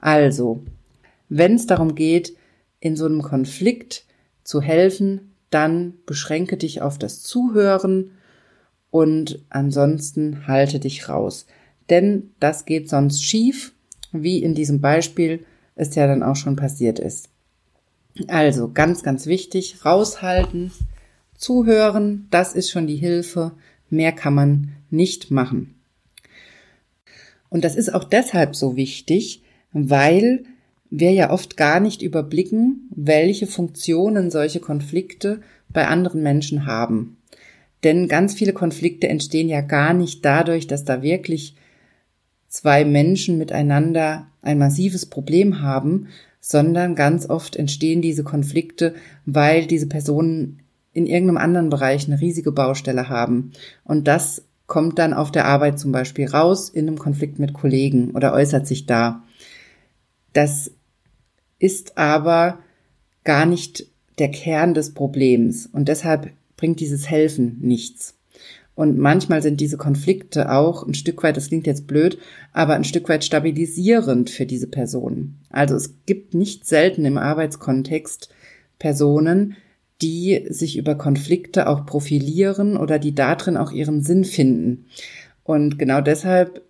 Also, 0.00 0.64
wenn 1.28 1.54
es 1.54 1.66
darum 1.66 1.94
geht, 1.94 2.34
in 2.80 2.96
so 2.96 3.06
einem 3.06 3.22
Konflikt 3.22 4.04
zu 4.50 4.60
helfen, 4.60 5.30
dann 5.50 5.94
beschränke 6.06 6.56
dich 6.56 6.82
auf 6.82 6.98
das 6.98 7.22
Zuhören 7.22 8.10
und 8.90 9.44
ansonsten 9.48 10.48
halte 10.48 10.80
dich 10.80 11.08
raus. 11.08 11.46
Denn 11.88 12.32
das 12.40 12.64
geht 12.64 12.88
sonst 12.88 13.22
schief, 13.22 13.72
wie 14.10 14.42
in 14.42 14.56
diesem 14.56 14.80
Beispiel 14.80 15.46
es 15.76 15.94
ja 15.94 16.08
dann 16.08 16.24
auch 16.24 16.34
schon 16.34 16.56
passiert 16.56 16.98
ist. 16.98 17.28
Also 18.26 18.72
ganz, 18.72 19.04
ganz 19.04 19.26
wichtig, 19.26 19.84
raushalten, 19.84 20.72
zuhören, 21.36 22.26
das 22.32 22.54
ist 22.54 22.70
schon 22.70 22.88
die 22.88 22.96
Hilfe, 22.96 23.52
mehr 23.88 24.10
kann 24.10 24.34
man 24.34 24.72
nicht 24.90 25.30
machen. 25.30 25.76
Und 27.50 27.62
das 27.62 27.76
ist 27.76 27.94
auch 27.94 28.02
deshalb 28.02 28.56
so 28.56 28.74
wichtig, 28.74 29.42
weil 29.72 30.42
wir 30.90 31.12
ja 31.12 31.30
oft 31.30 31.56
gar 31.56 31.80
nicht 31.80 32.02
überblicken, 32.02 32.88
welche 32.94 33.46
Funktionen 33.46 34.30
solche 34.30 34.60
Konflikte 34.60 35.40
bei 35.68 35.86
anderen 35.86 36.22
Menschen 36.22 36.66
haben. 36.66 37.16
Denn 37.84 38.08
ganz 38.08 38.34
viele 38.34 38.52
Konflikte 38.52 39.08
entstehen 39.08 39.48
ja 39.48 39.60
gar 39.60 39.94
nicht 39.94 40.24
dadurch, 40.24 40.66
dass 40.66 40.84
da 40.84 41.02
wirklich 41.02 41.54
zwei 42.48 42.84
Menschen 42.84 43.38
miteinander 43.38 44.26
ein 44.42 44.58
massives 44.58 45.06
Problem 45.06 45.62
haben, 45.62 46.08
sondern 46.40 46.94
ganz 46.94 47.28
oft 47.28 47.56
entstehen 47.56 48.02
diese 48.02 48.24
Konflikte, 48.24 48.94
weil 49.24 49.66
diese 49.66 49.86
Personen 49.86 50.60
in 50.92 51.06
irgendeinem 51.06 51.38
anderen 51.38 51.70
Bereich 51.70 52.06
eine 52.06 52.20
riesige 52.20 52.50
Baustelle 52.50 53.08
haben. 53.08 53.52
Und 53.84 54.08
das 54.08 54.44
kommt 54.66 54.98
dann 54.98 55.14
auf 55.14 55.30
der 55.30 55.46
Arbeit 55.46 55.78
zum 55.78 55.92
Beispiel 55.92 56.26
raus 56.26 56.68
in 56.68 56.88
einem 56.88 56.98
Konflikt 56.98 57.38
mit 57.38 57.52
Kollegen 57.52 58.10
oder 58.12 58.32
äußert 58.32 58.66
sich 58.66 58.86
da. 58.86 59.22
Das 60.32 60.72
ist 61.60 61.96
aber 61.96 62.58
gar 63.22 63.46
nicht 63.46 63.86
der 64.18 64.30
Kern 64.32 64.74
des 64.74 64.92
Problems 64.92 65.66
und 65.66 65.88
deshalb 65.88 66.30
bringt 66.56 66.80
dieses 66.80 67.08
Helfen 67.08 67.58
nichts. 67.60 68.16
Und 68.74 68.98
manchmal 68.98 69.42
sind 69.42 69.60
diese 69.60 69.76
Konflikte 69.76 70.50
auch 70.50 70.86
ein 70.86 70.94
Stück 70.94 71.22
weit, 71.22 71.36
das 71.36 71.48
klingt 71.48 71.66
jetzt 71.66 71.86
blöd, 71.86 72.18
aber 72.52 72.74
ein 72.74 72.84
Stück 72.84 73.08
weit 73.08 73.24
stabilisierend 73.24 74.30
für 74.30 74.46
diese 74.46 74.66
Personen. 74.66 75.38
Also 75.50 75.74
es 75.74 75.94
gibt 76.06 76.34
nicht 76.34 76.66
selten 76.66 77.04
im 77.04 77.18
Arbeitskontext 77.18 78.30
Personen, 78.78 79.56
die 80.00 80.46
sich 80.48 80.78
über 80.78 80.94
Konflikte 80.94 81.68
auch 81.68 81.84
profilieren 81.84 82.78
oder 82.78 82.98
die 82.98 83.14
darin 83.14 83.58
auch 83.58 83.72
ihren 83.72 84.02
Sinn 84.02 84.24
finden. 84.24 84.86
Und 85.44 85.78
genau 85.78 86.00
deshalb, 86.00 86.62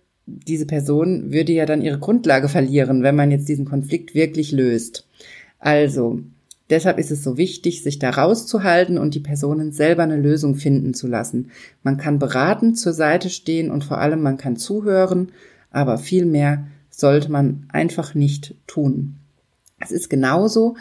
diese 0.47 0.65
Person 0.65 1.31
würde 1.31 1.53
ja 1.53 1.65
dann 1.65 1.81
ihre 1.81 1.99
Grundlage 1.99 2.49
verlieren, 2.49 3.03
wenn 3.03 3.15
man 3.15 3.31
jetzt 3.31 3.49
diesen 3.49 3.65
Konflikt 3.65 4.13
wirklich 4.13 4.51
löst. 4.51 5.07
Also, 5.59 6.19
deshalb 6.69 6.97
ist 6.97 7.11
es 7.11 7.23
so 7.23 7.37
wichtig, 7.37 7.83
sich 7.83 7.99
da 7.99 8.09
rauszuhalten 8.09 8.97
und 8.97 9.15
die 9.15 9.19
Personen 9.19 9.71
selber 9.71 10.03
eine 10.03 10.17
Lösung 10.17 10.55
finden 10.55 10.93
zu 10.93 11.07
lassen. 11.07 11.51
Man 11.83 11.97
kann 11.97 12.19
beratend 12.19 12.79
zur 12.79 12.93
Seite 12.93 13.29
stehen 13.29 13.71
und 13.71 13.83
vor 13.83 13.99
allem 13.99 14.21
man 14.21 14.37
kann 14.37 14.55
zuhören, 14.55 15.31
aber 15.69 15.97
viel 15.97 16.25
mehr 16.25 16.67
sollte 16.89 17.31
man 17.31 17.65
einfach 17.69 18.15
nicht 18.15 18.55
tun. 18.67 19.15
Es 19.79 19.91
ist 19.91 20.09
genauso, 20.09 20.75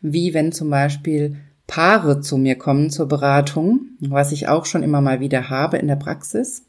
wie 0.00 0.34
wenn 0.34 0.52
zum 0.52 0.70
Beispiel 0.70 1.36
Paare 1.66 2.20
zu 2.20 2.36
mir 2.36 2.56
kommen 2.56 2.90
zur 2.90 3.08
Beratung, 3.08 3.88
was 4.00 4.32
ich 4.32 4.48
auch 4.48 4.66
schon 4.66 4.82
immer 4.82 5.00
mal 5.00 5.20
wieder 5.20 5.48
habe 5.48 5.78
in 5.78 5.88
der 5.88 5.96
Praxis. 5.96 6.64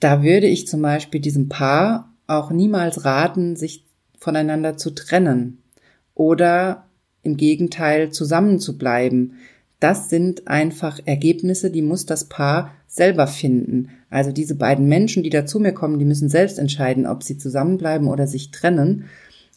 Da 0.00 0.22
würde 0.22 0.46
ich 0.46 0.66
zum 0.66 0.82
Beispiel 0.82 1.20
diesem 1.20 1.48
Paar 1.48 2.14
auch 2.26 2.50
niemals 2.50 3.04
raten, 3.04 3.56
sich 3.56 3.84
voneinander 4.18 4.76
zu 4.76 4.90
trennen 4.90 5.62
oder 6.14 6.86
im 7.22 7.36
Gegenteil 7.36 8.10
zusammen 8.10 8.58
zu 8.58 8.78
bleiben. 8.78 9.34
Das 9.80 10.08
sind 10.08 10.48
einfach 10.48 10.98
Ergebnisse, 11.04 11.70
die 11.70 11.82
muss 11.82 12.04
das 12.06 12.24
Paar 12.28 12.72
selber 12.86 13.26
finden. 13.26 13.90
Also 14.10 14.32
diese 14.32 14.56
beiden 14.56 14.88
Menschen, 14.88 15.22
die 15.22 15.30
da 15.30 15.46
zu 15.46 15.60
mir 15.60 15.72
kommen, 15.72 15.98
die 15.98 16.04
müssen 16.04 16.28
selbst 16.28 16.58
entscheiden, 16.58 17.06
ob 17.06 17.22
sie 17.22 17.38
zusammenbleiben 17.38 18.08
oder 18.08 18.26
sich 18.26 18.50
trennen. 18.50 19.04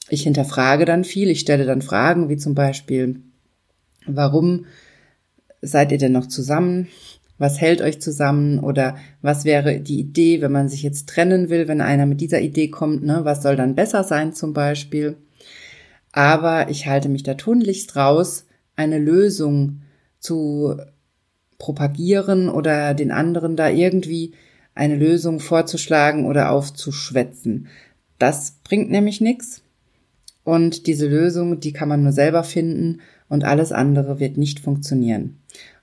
Ich 0.10 0.24
hinterfrage 0.24 0.86
dann 0.86 1.04
viel, 1.04 1.30
ich 1.30 1.40
stelle 1.40 1.66
dann 1.66 1.82
Fragen 1.82 2.30
wie 2.30 2.38
zum 2.38 2.54
Beispiel, 2.54 3.22
Warum 4.06 4.66
seid 5.62 5.92
ihr 5.92 5.98
denn 5.98 6.12
noch 6.12 6.28
zusammen? 6.28 6.88
Was 7.42 7.60
hält 7.60 7.82
euch 7.82 8.00
zusammen? 8.00 8.60
Oder 8.60 8.98
was 9.24 9.46
wäre 9.46 9.80
die 9.80 10.00
Idee, 10.00 10.42
wenn 10.42 10.52
man 10.52 10.70
sich 10.70 10.84
jetzt 10.84 11.10
trennen 11.10 11.50
will, 11.50 11.68
wenn 11.68 11.82
einer 11.82 12.06
mit 12.06 12.22
dieser 12.22 12.40
Idee 12.40 12.68
kommt? 12.68 13.04
Ne? 13.04 13.22
Was 13.24 13.42
soll 13.42 13.56
dann 13.56 13.74
besser 13.74 14.04
sein 14.04 14.36
zum 14.36 14.54
Beispiel? 14.54 15.18
Aber 16.12 16.70
ich 16.70 16.86
halte 16.86 17.10
mich 17.10 17.24
da 17.24 17.34
tunlichst 17.34 17.96
raus, 17.96 18.46
eine 18.76 19.00
Lösung 19.00 19.82
zu 20.20 20.78
propagieren 21.58 22.48
oder 22.48 22.94
den 22.94 23.10
anderen 23.10 23.56
da 23.56 23.70
irgendwie 23.72 24.34
eine 24.76 24.96
Lösung 24.96 25.40
vorzuschlagen 25.40 26.28
oder 26.28 26.52
aufzuschwätzen. 26.52 27.70
Das 28.20 28.58
bringt 28.64 28.92
nämlich 28.92 29.20
nichts. 29.20 29.64
Und 30.44 30.86
diese 30.86 31.08
Lösung, 31.08 31.60
die 31.60 31.74
kann 31.74 31.90
man 31.90 32.04
nur 32.04 32.12
selber 32.12 32.44
finden 32.44 33.02
und 33.30 33.46
alles 33.46 33.72
andere 33.72 34.20
wird 34.20 34.38
nicht 34.38 34.60
funktionieren. 34.60 35.40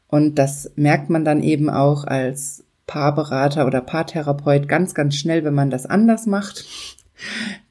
Und 0.08 0.36
das 0.36 0.72
merkt 0.76 1.10
man 1.10 1.24
dann 1.24 1.42
eben 1.42 1.70
auch 1.70 2.04
als 2.04 2.64
Paarberater 2.86 3.66
oder 3.66 3.80
Paartherapeut 3.80 4.66
ganz, 4.66 4.94
ganz 4.94 5.14
schnell, 5.14 5.44
wenn 5.44 5.54
man 5.54 5.70
das 5.70 5.86
anders 5.86 6.26
macht. 6.26 6.64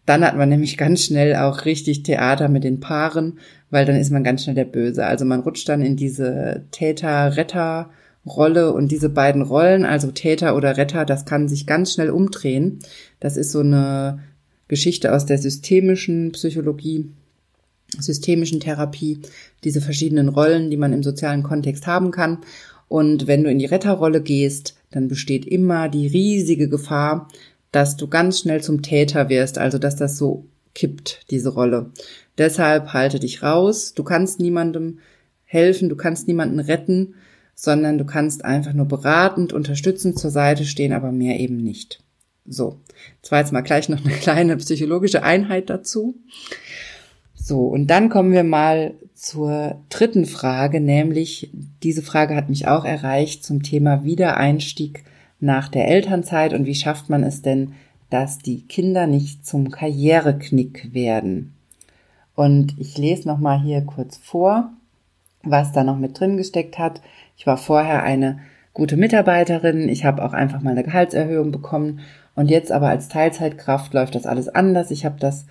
Dann 0.06 0.24
hat 0.24 0.38
man 0.38 0.48
nämlich 0.48 0.78
ganz 0.78 1.04
schnell 1.04 1.36
auch 1.36 1.66
richtig 1.66 2.04
Theater 2.04 2.48
mit 2.48 2.64
den 2.64 2.80
Paaren, 2.80 3.40
weil 3.70 3.86
dann 3.86 3.98
ist 3.98 4.12
man 4.12 4.24
ganz 4.24 4.44
schnell 4.44 4.56
der 4.56 4.66
Böse. 4.66 5.06
Also 5.06 5.26
man 5.26 5.42
rutscht 5.42 5.68
dann 5.68 5.82
in 5.82 5.98
diese 5.98 6.64
Täter-Retter-Rolle 6.72 8.72
und 8.72 8.92
diese 8.92 9.10
beiden 9.10 9.42
Rollen, 9.42 9.84
also 9.84 10.12
Täter 10.12 10.56
oder 10.56 10.78
Retter, 10.78 11.04
das 11.04 11.26
kann 11.26 11.50
sich 11.50 11.68
ganz 11.68 11.94
schnell 11.94 12.12
umdrehen. 12.12 12.80
Das 13.20 13.36
ist 13.36 13.52
so 13.52 13.60
eine 13.60 14.20
Geschichte 14.68 15.14
aus 15.14 15.26
der 15.26 15.40
systemischen 15.40 16.32
Psychologie 16.34 17.10
systemischen 18.00 18.60
Therapie, 18.60 19.20
diese 19.64 19.82
verschiedenen 19.82 20.30
Rollen, 20.30 20.70
die 20.70 20.78
man 20.78 20.94
im 20.94 21.04
sozialen 21.04 21.44
Kontext 21.44 21.88
haben 21.88 22.12
kann. 22.12 22.40
Und 22.88 23.28
wenn 23.28 23.44
du 23.44 23.50
in 23.50 23.60
die 23.60 23.66
Retterrolle 23.66 24.22
gehst, 24.22 24.76
dann 24.92 25.08
besteht 25.08 25.46
immer 25.46 25.90
die 25.90 26.08
riesige 26.08 26.70
Gefahr, 26.70 27.28
dass 27.72 27.98
du 27.98 28.08
ganz 28.08 28.40
schnell 28.40 28.62
zum 28.62 28.82
Täter 28.82 29.30
wirst, 29.30 29.58
also 29.58 29.78
dass 29.78 29.96
das 29.96 30.18
so 30.18 30.46
kippt, 30.74 31.26
diese 31.32 31.50
Rolle. 31.50 31.92
Deshalb 32.38 32.94
halte 32.94 33.20
dich 33.20 33.44
raus. 33.44 33.94
Du 33.94 34.04
kannst 34.04 34.40
niemandem 34.40 35.00
helfen, 35.44 35.90
du 35.90 35.96
kannst 35.96 36.28
niemanden 36.28 36.60
retten, 36.60 37.16
sondern 37.56 37.98
du 37.98 38.06
kannst 38.06 38.46
einfach 38.46 38.74
nur 38.74 38.86
beratend, 38.86 39.54
unterstützend 39.54 40.20
zur 40.20 40.30
Seite 40.30 40.66
stehen, 40.66 40.94
aber 40.94 41.12
mehr 41.12 41.40
eben 41.40 41.58
nicht. 41.58 42.04
So, 42.46 42.80
jetzt 43.22 43.32
war 43.32 43.40
jetzt 43.40 43.52
mal 43.52 43.62
gleich 43.62 43.90
noch 43.90 44.06
eine 44.06 44.14
kleine 44.14 44.56
psychologische 44.58 45.24
Einheit 45.24 45.70
dazu. 45.70 46.16
So, 47.40 47.68
und 47.68 47.88
dann 47.88 48.10
kommen 48.10 48.32
wir 48.34 48.44
mal 48.44 48.96
zur 49.14 49.78
dritten 49.90 50.26
Frage, 50.26 50.82
nämlich 50.82 51.52
diese 51.84 52.02
Frage 52.02 52.36
hat 52.36 52.50
mich 52.50 52.68
auch 52.68 52.84
erreicht 52.84 53.46
zum 53.46 53.64
Thema 53.64 54.04
Wiedereinstieg 54.04 55.04
nach 55.40 55.70
der 55.70 55.88
Elternzeit 55.88 56.54
und 56.54 56.66
wie 56.66 56.76
schafft 56.76 57.10
man 57.10 57.24
es 57.24 57.42
denn, 57.42 57.74
dass 58.10 58.40
die 58.40 58.62
Kinder 58.64 59.06
nicht 59.06 59.46
zum 59.46 59.70
Karriereknick 59.70 60.94
werden. 60.94 61.54
Und 62.36 62.76
ich 62.80 62.98
lese 62.98 63.28
noch 63.28 63.38
mal 63.38 63.62
hier 63.62 63.82
kurz 63.82 64.18
vor, 64.18 64.72
was 65.44 65.72
da 65.72 65.84
noch 65.84 65.98
mit 65.98 66.20
drin 66.20 66.38
gesteckt 66.38 66.80
hat. 66.80 67.02
Ich 67.38 67.48
war 67.48 67.58
vorher 67.58 68.04
eine 68.04 68.40
gute 68.74 68.98
Mitarbeiterin, 68.98 69.90
ich 69.90 70.06
habe 70.06 70.24
auch 70.24 70.34
einfach 70.34 70.62
mal 70.62 70.72
eine 70.72 70.84
Gehaltserhöhung 70.84 71.52
bekommen 71.52 72.00
und 72.36 72.50
jetzt 72.50 72.72
aber 72.72 72.90
als 72.90 73.08
Teilzeitkraft 73.08 73.94
läuft 73.94 74.16
das 74.16 74.26
alles 74.26 74.50
anders. 74.50 74.92
Ich 74.92 75.06
habe 75.06 75.20
das 75.20 75.46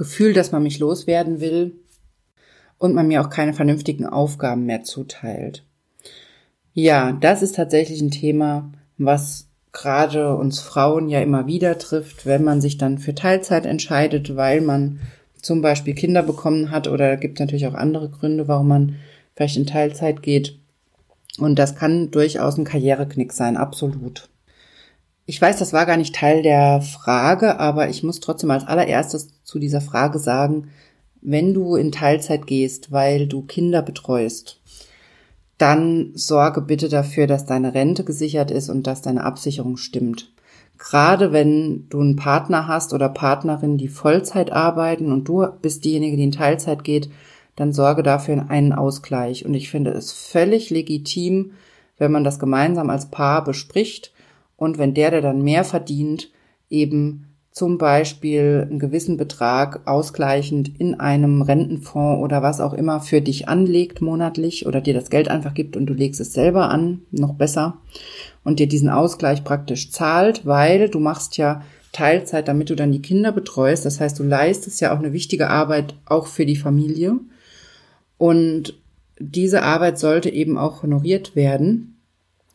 Gefühl, 0.00 0.32
dass 0.32 0.50
man 0.50 0.62
mich 0.62 0.78
loswerden 0.78 1.40
will 1.40 1.74
und 2.78 2.94
man 2.94 3.06
mir 3.06 3.20
auch 3.20 3.28
keine 3.28 3.52
vernünftigen 3.52 4.06
Aufgaben 4.06 4.64
mehr 4.64 4.82
zuteilt. 4.82 5.62
Ja, 6.72 7.12
das 7.12 7.42
ist 7.42 7.56
tatsächlich 7.56 8.00
ein 8.00 8.10
Thema, 8.10 8.72
was 8.96 9.48
gerade 9.72 10.34
uns 10.36 10.58
Frauen 10.58 11.10
ja 11.10 11.20
immer 11.20 11.46
wieder 11.46 11.76
trifft, 11.76 12.24
wenn 12.24 12.42
man 12.42 12.62
sich 12.62 12.78
dann 12.78 12.96
für 12.96 13.14
Teilzeit 13.14 13.66
entscheidet, 13.66 14.36
weil 14.36 14.62
man 14.62 15.00
zum 15.42 15.60
Beispiel 15.60 15.92
Kinder 15.92 16.22
bekommen 16.22 16.70
hat 16.70 16.88
oder 16.88 17.18
gibt 17.18 17.38
natürlich 17.38 17.66
auch 17.66 17.74
andere 17.74 18.08
Gründe, 18.08 18.48
warum 18.48 18.68
man 18.68 18.96
vielleicht 19.36 19.58
in 19.58 19.66
Teilzeit 19.66 20.22
geht. 20.22 20.58
Und 21.36 21.58
das 21.58 21.76
kann 21.76 22.10
durchaus 22.10 22.56
ein 22.56 22.64
Karriereknick 22.64 23.34
sein, 23.34 23.58
absolut. 23.58 24.29
Ich 25.30 25.40
weiß, 25.40 25.60
das 25.60 25.72
war 25.72 25.86
gar 25.86 25.96
nicht 25.96 26.16
Teil 26.16 26.42
der 26.42 26.82
Frage, 26.82 27.60
aber 27.60 27.88
ich 27.88 28.02
muss 28.02 28.18
trotzdem 28.18 28.50
als 28.50 28.66
allererstes 28.66 29.28
zu 29.44 29.60
dieser 29.60 29.80
Frage 29.80 30.18
sagen, 30.18 30.70
wenn 31.22 31.54
du 31.54 31.76
in 31.76 31.92
Teilzeit 31.92 32.48
gehst, 32.48 32.90
weil 32.90 33.28
du 33.28 33.42
Kinder 33.42 33.80
betreust, 33.80 34.60
dann 35.56 36.10
sorge 36.14 36.60
bitte 36.62 36.88
dafür, 36.88 37.28
dass 37.28 37.46
deine 37.46 37.74
Rente 37.74 38.02
gesichert 38.02 38.50
ist 38.50 38.70
und 38.70 38.88
dass 38.88 39.02
deine 39.02 39.22
Absicherung 39.22 39.76
stimmt. 39.76 40.32
Gerade 40.78 41.30
wenn 41.30 41.86
du 41.90 42.00
einen 42.00 42.16
Partner 42.16 42.66
hast 42.66 42.92
oder 42.92 43.08
Partnerin, 43.08 43.78
die 43.78 43.86
Vollzeit 43.86 44.50
arbeiten 44.50 45.12
und 45.12 45.28
du 45.28 45.46
bist 45.62 45.84
diejenige, 45.84 46.16
die 46.16 46.24
in 46.24 46.32
Teilzeit 46.32 46.82
geht, 46.82 47.08
dann 47.54 47.72
sorge 47.72 48.02
dafür 48.02 48.46
einen 48.48 48.72
Ausgleich. 48.72 49.46
Und 49.46 49.54
ich 49.54 49.70
finde 49.70 49.92
es 49.92 50.10
völlig 50.10 50.70
legitim, 50.70 51.52
wenn 51.98 52.10
man 52.10 52.24
das 52.24 52.40
gemeinsam 52.40 52.90
als 52.90 53.12
Paar 53.12 53.44
bespricht 53.44 54.10
und 54.60 54.76
wenn 54.76 54.92
der, 54.92 55.10
der 55.10 55.22
dann 55.22 55.40
mehr 55.40 55.64
verdient, 55.64 56.28
eben 56.68 57.24
zum 57.50 57.78
Beispiel 57.78 58.66
einen 58.68 58.78
gewissen 58.78 59.16
Betrag 59.16 59.88
ausgleichend 59.88 60.78
in 60.78 61.00
einem 61.00 61.40
Rentenfonds 61.40 62.22
oder 62.22 62.42
was 62.42 62.60
auch 62.60 62.74
immer 62.74 63.00
für 63.00 63.22
dich 63.22 63.48
anlegt 63.48 64.02
monatlich 64.02 64.66
oder 64.66 64.82
dir 64.82 64.92
das 64.92 65.08
Geld 65.08 65.28
einfach 65.28 65.54
gibt 65.54 65.78
und 65.78 65.86
du 65.86 65.94
legst 65.94 66.20
es 66.20 66.34
selber 66.34 66.68
an, 66.68 67.00
noch 67.10 67.32
besser, 67.32 67.78
und 68.44 68.60
dir 68.60 68.68
diesen 68.68 68.90
Ausgleich 68.90 69.44
praktisch 69.44 69.90
zahlt, 69.90 70.44
weil 70.44 70.90
du 70.90 71.00
machst 71.00 71.38
ja 71.38 71.62
Teilzeit, 71.92 72.46
damit 72.46 72.68
du 72.68 72.76
dann 72.76 72.92
die 72.92 73.02
Kinder 73.02 73.32
betreust. 73.32 73.86
Das 73.86 73.98
heißt, 73.98 74.18
du 74.18 74.24
leistest 74.24 74.78
ja 74.82 74.94
auch 74.94 74.98
eine 74.98 75.14
wichtige 75.14 75.48
Arbeit 75.48 75.94
auch 76.04 76.26
für 76.26 76.44
die 76.44 76.56
Familie. 76.56 77.16
Und 78.18 78.74
diese 79.18 79.62
Arbeit 79.62 79.98
sollte 79.98 80.28
eben 80.28 80.58
auch 80.58 80.82
honoriert 80.82 81.34
werden. 81.34 81.89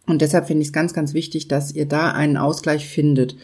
Und 0.06 0.22
deshalb 0.22 0.48
finde 0.48 0.62
ich 0.62 0.70
es 0.70 0.74
ganz, 0.74 0.94
ganz 0.94 1.14
wichtig, 1.14 1.48
dass 1.48 1.74
ihr 1.74 1.88
da 1.88 2.12
einen 2.12 2.38
Ausgleich 2.38 2.88
findet 2.88 3.36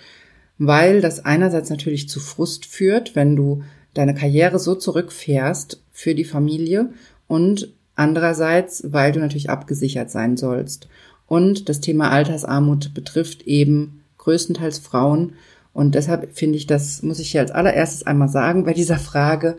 weil 0.63 1.01
das 1.01 1.25
einerseits 1.25 1.71
natürlich 1.71 2.07
zu 2.07 2.19
Frust 2.19 2.67
führt, 2.67 3.15
wenn 3.15 3.35
du 3.35 3.63
deine 3.95 4.13
Karriere 4.13 4.59
so 4.59 4.75
zurückfährst 4.75 5.81
für 5.91 6.13
die 6.13 6.23
Familie 6.23 6.91
und 7.27 7.73
andererseits, 7.95 8.83
weil 8.85 9.11
du 9.11 9.19
natürlich 9.19 9.49
abgesichert 9.49 10.11
sein 10.11 10.37
sollst. 10.37 10.87
Und 11.25 11.67
das 11.67 11.81
Thema 11.81 12.11
Altersarmut 12.11 12.93
betrifft 12.93 13.41
eben 13.47 14.03
größtenteils 14.19 14.77
Frauen. 14.77 15.33
Und 15.73 15.95
deshalb 15.95 16.31
finde 16.37 16.57
ich, 16.57 16.67
das 16.67 17.01
muss 17.01 17.17
ich 17.17 17.31
hier 17.31 17.41
als 17.41 17.49
allererstes 17.49 18.05
einmal 18.05 18.29
sagen 18.29 18.63
bei 18.63 18.73
dieser 18.73 18.99
Frage, 18.99 19.57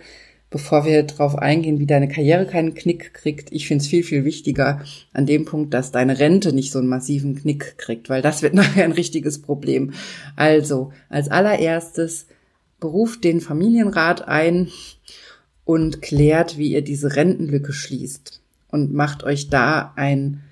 bevor 0.53 0.85
wir 0.85 1.03
darauf 1.03 1.37
eingehen, 1.37 1.81
wie 1.81 1.87
deine 1.87 2.09
Karriere 2.09 2.47
keinen 2.47 2.75
Knick 2.75 3.15
kriegt, 3.15 3.51
ich 3.51 3.67
finde 3.67 3.83
es 3.83 3.89
viel, 3.89 4.05
viel 4.05 4.25
wichtiger 4.25 4.85
an 5.13 5.27
dem 5.27 5.47
Punkt, 5.47 5.75
dass 5.75 5.91
deine 5.91 6.21
Rente 6.21 6.53
nicht 6.53 6.71
so 6.71 6.79
einen 6.79 6.89
massiven 6.89 7.35
Knick 7.35 7.79
kriegt, 7.79 8.09
weil 8.09 8.23
das 8.23 8.43
wird 8.43 8.55
nachher 8.55 8.85
ein 8.85 8.93
richtiges 8.93 9.43
Problem. 9.43 9.95
Also, 10.37 10.93
als 11.09 11.31
allererstes 11.31 12.27
beruft 12.79 13.25
den 13.25 13.41
Familienrat 13.41 14.29
ein 14.29 14.69
und 15.65 16.03
klärt, 16.03 16.59
wie 16.59 16.73
ihr 16.73 16.83
diese 16.83 17.17
Rentenlücke 17.17 17.73
schließt 17.73 18.43
und 18.69 18.93
macht 18.93 19.25
euch 19.25 19.49
da 19.49 19.93
ein, 19.97 20.43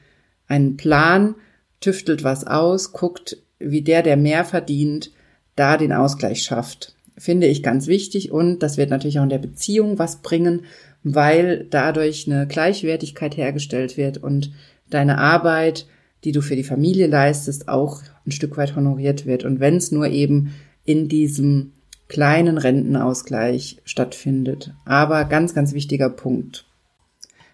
einen 0.48 0.76
Plan, 0.76 1.34
tüftelt 1.80 2.24
was 2.24 2.46
aus, 2.46 2.92
guckt, 2.92 3.36
wie 3.58 3.82
der, 3.82 4.02
der 4.02 4.16
mehr 4.16 4.44
verdient, 4.44 5.12
da 5.56 5.76
den 5.76 5.92
Ausgleich 5.92 6.42
schafft 6.42 6.94
finde 7.20 7.46
ich 7.46 7.62
ganz 7.62 7.86
wichtig 7.86 8.32
und 8.32 8.60
das 8.60 8.78
wird 8.78 8.90
natürlich 8.90 9.18
auch 9.18 9.24
in 9.24 9.28
der 9.28 9.38
Beziehung 9.38 9.98
was 9.98 10.22
bringen, 10.22 10.64
weil 11.02 11.66
dadurch 11.70 12.26
eine 12.26 12.46
Gleichwertigkeit 12.46 13.36
hergestellt 13.36 13.96
wird 13.96 14.18
und 14.18 14.52
deine 14.88 15.18
Arbeit, 15.18 15.86
die 16.24 16.32
du 16.32 16.40
für 16.40 16.56
die 16.56 16.64
Familie 16.64 17.06
leistest, 17.06 17.68
auch 17.68 18.02
ein 18.26 18.32
Stück 18.32 18.56
weit 18.56 18.74
honoriert 18.74 19.26
wird. 19.26 19.44
Und 19.44 19.60
wenn 19.60 19.76
es 19.76 19.92
nur 19.92 20.08
eben 20.08 20.54
in 20.84 21.08
diesem 21.08 21.72
kleinen 22.08 22.58
Rentenausgleich 22.58 23.78
stattfindet. 23.84 24.74
Aber 24.84 25.24
ganz, 25.26 25.54
ganz 25.54 25.72
wichtiger 25.72 26.10
Punkt. 26.10 26.66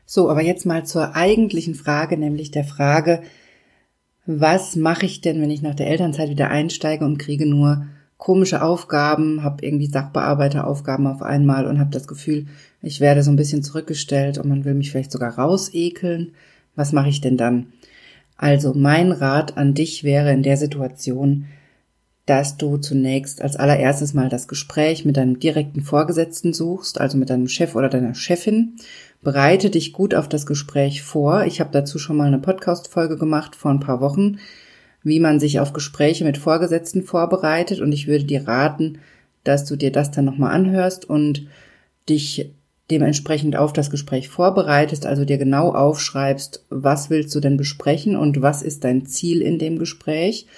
So, 0.06 0.30
aber 0.30 0.42
jetzt 0.42 0.64
mal 0.64 0.86
zur 0.86 1.14
eigentlichen 1.14 1.74
Frage, 1.74 2.16
nämlich 2.16 2.52
der 2.52 2.64
Frage, 2.64 3.22
was 4.24 4.74
mache 4.74 5.06
ich 5.06 5.20
denn, 5.20 5.40
wenn 5.42 5.50
ich 5.50 5.62
nach 5.62 5.74
der 5.74 5.88
Elternzeit 5.88 6.30
wieder 6.30 6.48
einsteige 6.48 7.04
und 7.04 7.18
kriege 7.18 7.46
nur 7.46 7.86
komische 8.18 8.62
Aufgaben, 8.62 9.42
habe 9.42 9.64
irgendwie 9.64 9.86
Sachbearbeiteraufgaben 9.86 11.06
auf 11.06 11.22
einmal 11.22 11.66
und 11.66 11.78
habe 11.78 11.90
das 11.90 12.06
Gefühl, 12.06 12.46
ich 12.82 13.00
werde 13.00 13.22
so 13.22 13.30
ein 13.30 13.36
bisschen 13.36 13.62
zurückgestellt 13.62 14.38
und 14.38 14.48
man 14.48 14.64
will 14.64 14.74
mich 14.74 14.90
vielleicht 14.90 15.12
sogar 15.12 15.38
rausekeln. 15.38 16.32
Was 16.74 16.92
mache 16.92 17.08
ich 17.08 17.20
denn 17.20 17.36
dann? 17.36 17.72
Also 18.36 18.74
mein 18.74 19.12
Rat 19.12 19.56
an 19.56 19.74
dich 19.74 20.04
wäre 20.04 20.32
in 20.32 20.42
der 20.42 20.56
Situation, 20.56 21.46
dass 22.26 22.56
du 22.56 22.76
zunächst 22.76 23.40
als 23.40 23.56
allererstes 23.56 24.12
mal 24.12 24.28
das 24.28 24.48
Gespräch 24.48 25.04
mit 25.04 25.16
deinem 25.16 25.38
direkten 25.38 25.82
Vorgesetzten 25.82 26.52
suchst, 26.52 27.00
also 27.00 27.16
mit 27.16 27.30
deinem 27.30 27.48
Chef 27.48 27.76
oder 27.76 27.88
deiner 27.88 28.14
Chefin. 28.14 28.76
Bereite 29.22 29.70
dich 29.70 29.92
gut 29.92 30.14
auf 30.14 30.28
das 30.28 30.44
Gespräch 30.44 31.02
vor. 31.02 31.44
Ich 31.44 31.60
habe 31.60 31.70
dazu 31.72 31.98
schon 31.98 32.16
mal 32.16 32.26
eine 32.26 32.38
Podcast-Folge 32.38 33.16
gemacht 33.16 33.54
vor 33.54 33.70
ein 33.70 33.80
paar 33.80 34.00
Wochen 34.00 34.38
wie 35.06 35.20
man 35.20 35.38
sich 35.38 35.60
auf 35.60 35.72
Gespräche 35.72 36.24
mit 36.24 36.36
Vorgesetzten 36.36 37.04
vorbereitet. 37.04 37.80
Und 37.80 37.92
ich 37.92 38.08
würde 38.08 38.24
dir 38.24 38.48
raten, 38.48 38.98
dass 39.44 39.64
du 39.64 39.76
dir 39.76 39.92
das 39.92 40.10
dann 40.10 40.24
nochmal 40.24 40.52
anhörst 40.52 41.08
und 41.08 41.46
dich 42.08 42.50
dementsprechend 42.90 43.54
auf 43.54 43.72
das 43.72 43.90
Gespräch 43.90 44.28
vorbereitest, 44.28 45.06
also 45.06 45.24
dir 45.24 45.38
genau 45.38 45.72
aufschreibst, 45.72 46.64
was 46.70 47.08
willst 47.08 47.32
du 47.36 47.38
denn 47.38 47.56
besprechen 47.56 48.16
und 48.16 48.42
was 48.42 48.62
ist 48.62 48.82
dein 48.82 49.06
Ziel 49.06 49.42
in 49.42 49.60
dem 49.60 49.78
Gespräch. 49.78 50.48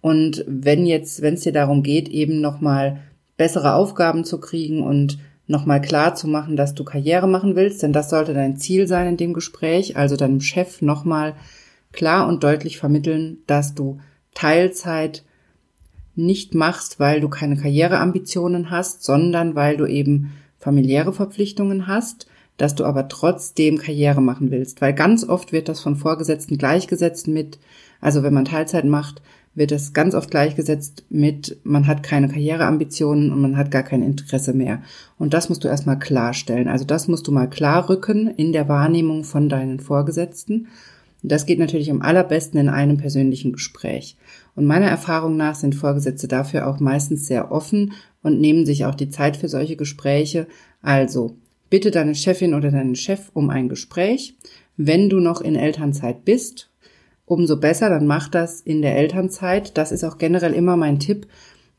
Und 0.00 0.42
wenn 0.46 0.86
jetzt, 0.86 1.20
wenn 1.20 1.34
es 1.34 1.42
dir 1.42 1.52
darum 1.52 1.82
geht, 1.82 2.08
eben 2.08 2.40
nochmal 2.40 3.00
bessere 3.36 3.74
Aufgaben 3.74 4.24
zu 4.24 4.40
kriegen 4.40 4.82
und 4.82 5.18
nochmal 5.46 5.82
klar 5.82 6.14
zu 6.14 6.28
machen, 6.28 6.56
dass 6.56 6.72
du 6.74 6.82
Karriere 6.82 7.28
machen 7.28 7.56
willst, 7.56 7.82
denn 7.82 7.92
das 7.92 8.08
sollte 8.08 8.32
dein 8.32 8.56
Ziel 8.56 8.86
sein 8.86 9.06
in 9.06 9.16
dem 9.18 9.34
Gespräch, 9.34 9.98
also 9.98 10.16
deinem 10.16 10.40
Chef 10.40 10.80
nochmal 10.80 11.34
klar 11.92 12.28
und 12.28 12.42
deutlich 12.42 12.78
vermitteln, 12.78 13.38
dass 13.46 13.74
du 13.74 13.98
Teilzeit 14.34 15.24
nicht 16.14 16.54
machst, 16.54 16.98
weil 16.98 17.20
du 17.20 17.28
keine 17.28 17.56
Karriereambitionen 17.56 18.70
hast, 18.70 19.04
sondern 19.04 19.54
weil 19.54 19.76
du 19.76 19.86
eben 19.86 20.32
familiäre 20.58 21.12
Verpflichtungen 21.12 21.86
hast, 21.86 22.26
dass 22.56 22.74
du 22.74 22.84
aber 22.84 23.08
trotzdem 23.08 23.78
Karriere 23.78 24.20
machen 24.20 24.50
willst. 24.50 24.80
Weil 24.80 24.92
ganz 24.92 25.26
oft 25.26 25.52
wird 25.52 25.68
das 25.68 25.80
von 25.80 25.96
Vorgesetzten 25.96 26.58
gleichgesetzt 26.58 27.28
mit, 27.28 27.58
also 28.00 28.22
wenn 28.22 28.34
man 28.34 28.44
Teilzeit 28.44 28.84
macht, 28.84 29.22
wird 29.54 29.70
das 29.70 29.92
ganz 29.92 30.14
oft 30.14 30.30
gleichgesetzt 30.30 31.04
mit, 31.08 31.58
man 31.64 31.86
hat 31.86 32.02
keine 32.02 32.28
Karriereambitionen 32.28 33.32
und 33.32 33.40
man 33.40 33.56
hat 33.56 33.70
gar 33.70 33.82
kein 33.82 34.02
Interesse 34.02 34.52
mehr. 34.52 34.82
Und 35.18 35.34
das 35.34 35.48
musst 35.48 35.64
du 35.64 35.68
erstmal 35.68 35.98
klarstellen. 35.98 36.68
Also 36.68 36.84
das 36.84 37.08
musst 37.08 37.26
du 37.26 37.32
mal 37.32 37.48
klar 37.48 37.88
rücken 37.88 38.28
in 38.28 38.52
der 38.52 38.68
Wahrnehmung 38.68 39.24
von 39.24 39.48
deinen 39.48 39.80
Vorgesetzten. 39.80 40.68
Das 41.22 41.46
geht 41.46 41.58
natürlich 41.58 41.90
am 41.90 42.00
allerbesten 42.00 42.60
in 42.60 42.68
einem 42.68 42.96
persönlichen 42.96 43.52
Gespräch. 43.52 44.16
Und 44.54 44.66
meiner 44.66 44.86
Erfahrung 44.86 45.36
nach 45.36 45.56
sind 45.56 45.74
Vorgesetzte 45.74 46.28
dafür 46.28 46.68
auch 46.68 46.78
meistens 46.78 47.26
sehr 47.26 47.50
offen 47.50 47.92
und 48.22 48.40
nehmen 48.40 48.66
sich 48.66 48.84
auch 48.84 48.94
die 48.94 49.10
Zeit 49.10 49.36
für 49.36 49.48
solche 49.48 49.76
Gespräche. 49.76 50.46
Also, 50.80 51.36
bitte 51.70 51.90
deine 51.90 52.14
Chefin 52.14 52.54
oder 52.54 52.70
deinen 52.70 52.94
Chef 52.94 53.30
um 53.34 53.50
ein 53.50 53.68
Gespräch. 53.68 54.36
Wenn 54.76 55.08
du 55.08 55.18
noch 55.18 55.40
in 55.40 55.56
Elternzeit 55.56 56.24
bist, 56.24 56.70
umso 57.26 57.58
besser, 57.58 57.90
dann 57.90 58.06
mach 58.06 58.28
das 58.28 58.60
in 58.60 58.80
der 58.80 58.96
Elternzeit. 58.96 59.76
Das 59.76 59.90
ist 59.90 60.04
auch 60.04 60.18
generell 60.18 60.52
immer 60.52 60.76
mein 60.76 61.00
Tipp, 61.00 61.26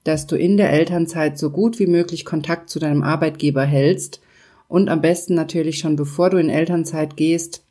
dass 0.03 0.27
du 0.27 0.35
in 0.35 0.57
der 0.57 0.71
Elternzeit 0.71 1.37
so 1.37 1.49
gut 1.49 1.79
wie 1.79 1.87
möglich 1.87 2.25
Kontakt 2.25 2.69
zu 2.69 2.79
deinem 2.79 3.03
Arbeitgeber 3.03 3.63
hältst 3.63 4.21
und 4.67 4.89
am 4.89 5.01
besten 5.01 5.33
natürlich 5.33 5.79
schon 5.79 5.95
bevor 5.95 6.29
du 6.29 6.37
in 6.37 6.49
Elternzeit 6.49 7.17
gehst, 7.17 7.63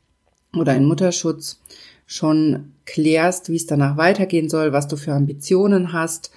oder 0.54 0.74
in 0.74 0.86
Mutterschutz 0.86 1.60
schon 2.06 2.72
klärst, 2.86 3.50
wie 3.50 3.56
es 3.56 3.66
danach 3.66 3.96
weitergehen 3.96 4.48
soll, 4.48 4.72
was 4.72 4.88
du 4.88 4.96
für 4.96 5.12
Ambitionen 5.12 5.92
hast 5.92 6.30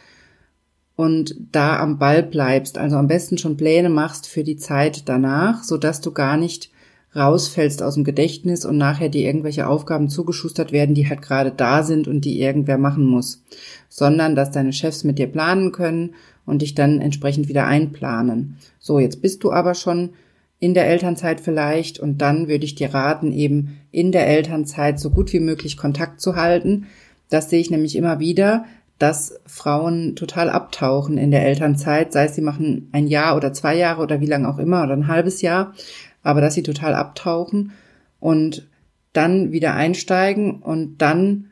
und 0.96 1.36
da 1.52 1.80
am 1.80 1.98
Ball 1.98 2.24
bleibst, 2.24 2.78
also 2.78 2.98
am 2.98 3.08
besten 3.08 3.38
schon 3.38 3.58
Pläne 3.58 3.90
machst 3.90 4.28
für 4.28 4.44
die 4.44 4.58
Zeit 4.58 5.08
danach, 5.08 5.64
so 5.64 5.78
dass 5.78 6.02
du 6.02 6.12
gar 6.12 6.38
nicht 6.38 6.70
rausfällst 7.16 7.84
aus 7.84 7.96
dem 7.96 8.04
Gedächtnis 8.04 8.66
und 8.66 8.78
nachher 8.78 9.10
dir 9.10 9.26
irgendwelche 9.26 9.68
Aufgaben 9.68 10.10
zugeschustert 10.10 10.72
werden, 10.72 10.96
die 10.96 11.10
halt 11.10 11.22
gerade 11.22 11.52
da 11.52 11.84
sind 11.84 12.08
und 12.08 12.24
die 12.24 12.40
irgendwer 12.40 12.78
machen 12.78 13.06
muss, 13.06 13.44
sondern 13.90 14.36
dass 14.36 14.52
deine 14.52 14.74
Chefs 14.74 15.04
mit 15.04 15.20
dir 15.20 15.28
planen 15.28 15.72
können 15.72 16.16
und 16.46 16.62
dich 16.62 16.74
dann 16.74 17.02
entsprechend 17.02 17.50
wieder 17.50 17.66
einplanen. 17.66 18.58
So, 18.80 19.00
jetzt 19.00 19.22
bist 19.22 19.44
du 19.44 19.52
aber 19.52 19.74
schon 19.74 20.12
in 20.62 20.76
der 20.76 20.88
Elternzeit 20.88 21.42
vielleicht 21.42 22.00
und 22.00 22.20
dann 22.20 22.48
würde 22.48 22.66
ich 22.66 22.76
dir 22.76 22.94
raten, 22.94 23.32
eben 23.32 23.80
in 23.90 24.12
der 24.12 24.28
Elternzeit 24.28 25.00
so 25.00 25.10
gut 25.10 25.34
wie 25.34 25.40
möglich 25.40 25.76
Kontakt 25.76 26.22
zu 26.22 26.36
halten. 26.36 26.86
Das 27.32 27.50
sehe 27.50 27.60
ich 27.60 27.72
nämlich 27.72 27.96
immer 27.96 28.20
wieder, 28.20 28.66
dass 29.00 29.40
Frauen 29.48 30.16
total 30.16 30.52
abtauchen 30.52 31.18
in 31.18 31.32
der 31.32 31.44
Elternzeit, 31.48 32.14
sei 32.14 32.26
es 32.26 32.36
sie 32.36 32.42
machen 32.42 32.90
ein 32.92 33.08
Jahr 33.08 33.36
oder 33.36 33.54
zwei 33.54 33.76
Jahre 33.76 34.04
oder 34.04 34.22
wie 34.22 34.28
lange 34.28 34.48
auch 34.48 34.60
immer 34.60 34.84
oder 34.84 34.94
ein 34.94 35.08
halbes 35.08 35.42
Jahr, 35.42 35.74
aber 36.22 36.42
dass 36.42 36.54
sie 36.54 36.62
total 36.62 36.94
abtauchen 36.94 37.72
und 38.20 38.70
dann 39.14 39.52
wieder 39.52 39.74
einsteigen 39.74 40.62
und 40.62 41.00
dann 41.00 41.48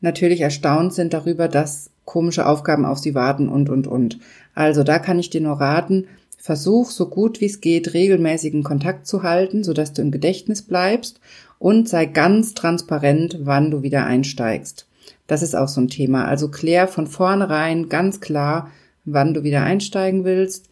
natürlich 0.00 0.42
erstaunt 0.42 0.92
sind 0.92 1.14
darüber, 1.14 1.48
dass 1.48 1.90
komische 2.04 2.46
Aufgaben 2.46 2.84
auf 2.84 2.98
sie 2.98 3.14
warten 3.14 3.48
und, 3.48 3.70
und, 3.70 3.86
und. 3.86 4.18
Also 4.54 4.84
da 4.84 4.98
kann 4.98 5.18
ich 5.18 5.30
dir 5.30 5.40
nur 5.40 5.58
raten, 5.58 6.04
versuch 6.42 6.90
so 6.90 7.08
gut 7.08 7.40
wie 7.40 7.46
es 7.46 7.60
geht, 7.60 7.94
regelmäßigen 7.94 8.64
Kontakt 8.64 9.06
zu 9.06 9.22
halten, 9.22 9.62
sodass 9.62 9.92
du 9.92 10.02
im 10.02 10.10
Gedächtnis 10.10 10.62
bleibst 10.62 11.20
und 11.60 11.88
sei 11.88 12.04
ganz 12.04 12.54
transparent, 12.54 13.38
wann 13.42 13.70
du 13.70 13.84
wieder 13.84 14.06
einsteigst. 14.06 14.88
Das 15.28 15.44
ist 15.44 15.54
auch 15.54 15.68
so 15.68 15.80
ein 15.80 15.86
Thema. 15.86 16.24
Also 16.24 16.50
klär 16.50 16.88
von 16.88 17.06
vornherein 17.06 17.88
ganz 17.88 18.20
klar, 18.20 18.72
wann 19.04 19.34
du 19.34 19.44
wieder 19.44 19.62
einsteigen 19.62 20.24
willst 20.24 20.68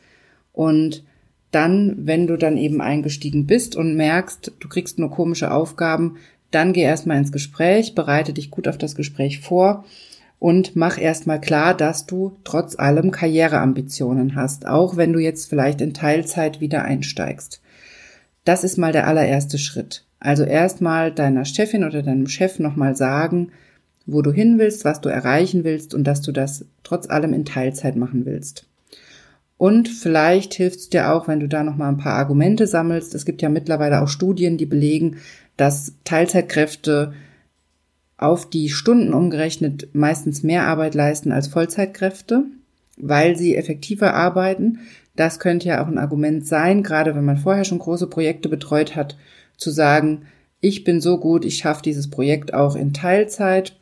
und 0.52 1.04
dann, 1.52 1.94
wenn 1.98 2.26
du 2.26 2.36
dann 2.36 2.56
eben 2.56 2.80
eingestiegen 2.80 3.46
bist 3.46 3.76
und 3.76 3.94
merkst, 3.94 4.50
du 4.58 4.68
kriegst 4.68 4.98
nur 4.98 5.12
komische 5.12 5.52
Aufgaben, 5.52 6.16
dann 6.50 6.72
geh 6.72 6.82
erstmal 6.82 7.18
ins 7.18 7.30
Gespräch, 7.30 7.94
bereite 7.94 8.32
dich 8.32 8.50
gut 8.50 8.66
auf 8.66 8.76
das 8.76 8.96
Gespräch 8.96 9.38
vor 9.38 9.84
und 10.40 10.74
mach 10.74 10.98
erstmal 10.98 11.40
klar, 11.40 11.76
dass 11.76 12.06
du 12.06 12.38
trotz 12.44 12.76
allem 12.76 13.12
Karriereambitionen 13.12 14.34
hast, 14.34 14.66
auch 14.66 14.96
wenn 14.96 15.12
du 15.12 15.20
jetzt 15.20 15.48
vielleicht 15.48 15.82
in 15.82 15.94
Teilzeit 15.94 16.60
wieder 16.60 16.82
einsteigst. 16.82 17.60
Das 18.44 18.64
ist 18.64 18.78
mal 18.78 18.90
der 18.90 19.06
allererste 19.06 19.58
Schritt. 19.58 20.06
Also 20.18 20.44
erstmal 20.44 21.12
deiner 21.12 21.44
Chefin 21.44 21.84
oder 21.84 22.02
deinem 22.02 22.26
Chef 22.26 22.58
nochmal 22.58 22.96
sagen, 22.96 23.52
wo 24.06 24.22
du 24.22 24.32
hin 24.32 24.58
willst, 24.58 24.86
was 24.86 25.02
du 25.02 25.10
erreichen 25.10 25.62
willst 25.62 25.94
und 25.94 26.04
dass 26.04 26.22
du 26.22 26.32
das 26.32 26.64
trotz 26.84 27.08
allem 27.08 27.34
in 27.34 27.44
Teilzeit 27.44 27.96
machen 27.96 28.24
willst. 28.24 28.66
Und 29.58 29.90
vielleicht 29.90 30.54
hilft 30.54 30.78
es 30.78 30.88
dir 30.88 31.12
auch, 31.12 31.28
wenn 31.28 31.40
du 31.40 31.48
da 31.48 31.62
nochmal 31.62 31.90
ein 31.90 31.98
paar 31.98 32.14
Argumente 32.14 32.66
sammelst. 32.66 33.14
Es 33.14 33.26
gibt 33.26 33.42
ja 33.42 33.50
mittlerweile 33.50 34.00
auch 34.00 34.08
Studien, 34.08 34.56
die 34.56 34.64
belegen, 34.64 35.18
dass 35.58 35.92
Teilzeitkräfte 36.04 37.12
auf 38.20 38.48
die 38.48 38.68
Stunden 38.68 39.14
umgerechnet 39.14 39.88
meistens 39.94 40.42
mehr 40.42 40.66
Arbeit 40.66 40.94
leisten 40.94 41.32
als 41.32 41.48
Vollzeitkräfte, 41.48 42.44
weil 42.98 43.36
sie 43.36 43.56
effektiver 43.56 44.12
arbeiten. 44.14 44.80
Das 45.16 45.38
könnte 45.38 45.68
ja 45.68 45.82
auch 45.82 45.88
ein 45.88 45.98
Argument 45.98 46.46
sein, 46.46 46.82
gerade 46.82 47.14
wenn 47.14 47.24
man 47.24 47.38
vorher 47.38 47.64
schon 47.64 47.78
große 47.78 48.08
Projekte 48.08 48.50
betreut 48.50 48.94
hat, 48.94 49.16
zu 49.56 49.70
sagen, 49.70 50.26
ich 50.60 50.84
bin 50.84 51.00
so 51.00 51.18
gut, 51.18 51.46
ich 51.46 51.56
schaffe 51.56 51.82
dieses 51.82 52.10
Projekt 52.10 52.52
auch 52.52 52.76
in 52.76 52.92
Teilzeit 52.92 53.78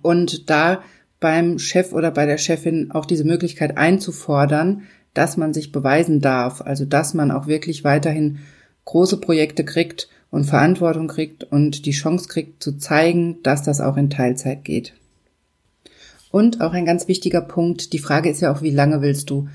und 0.00 0.48
da 0.48 0.82
beim 1.18 1.58
Chef 1.58 1.92
oder 1.92 2.12
bei 2.12 2.24
der 2.24 2.38
Chefin 2.38 2.92
auch 2.92 3.04
diese 3.04 3.24
Möglichkeit 3.24 3.76
einzufordern, 3.76 4.82
dass 5.12 5.36
man 5.36 5.52
sich 5.52 5.72
beweisen 5.72 6.20
darf, 6.20 6.60
also 6.60 6.84
dass 6.84 7.14
man 7.14 7.32
auch 7.32 7.48
wirklich 7.48 7.82
weiterhin 7.82 8.38
große 8.84 9.16
Projekte 9.20 9.64
kriegt 9.64 10.08
und 10.30 10.44
Verantwortung 10.44 11.08
kriegt 11.08 11.44
und 11.44 11.86
die 11.86 11.92
Chance 11.92 12.28
kriegt 12.28 12.62
zu 12.62 12.78
zeigen, 12.78 13.42
dass 13.42 13.62
das 13.62 13.80
auch 13.80 13.96
in 13.96 14.10
Teilzeit 14.10 14.64
geht. 14.64 14.94
Und 16.30 16.60
auch 16.60 16.72
ein 16.72 16.84
ganz 16.84 17.08
wichtiger 17.08 17.40
Punkt, 17.40 17.92
die 17.92 17.98
Frage 17.98 18.28
ist 18.28 18.40
ja 18.40 18.52
auch, 18.52 18.62
wie 18.62 18.70
lange 18.70 19.00
willst 19.00 19.30
du 19.30 19.48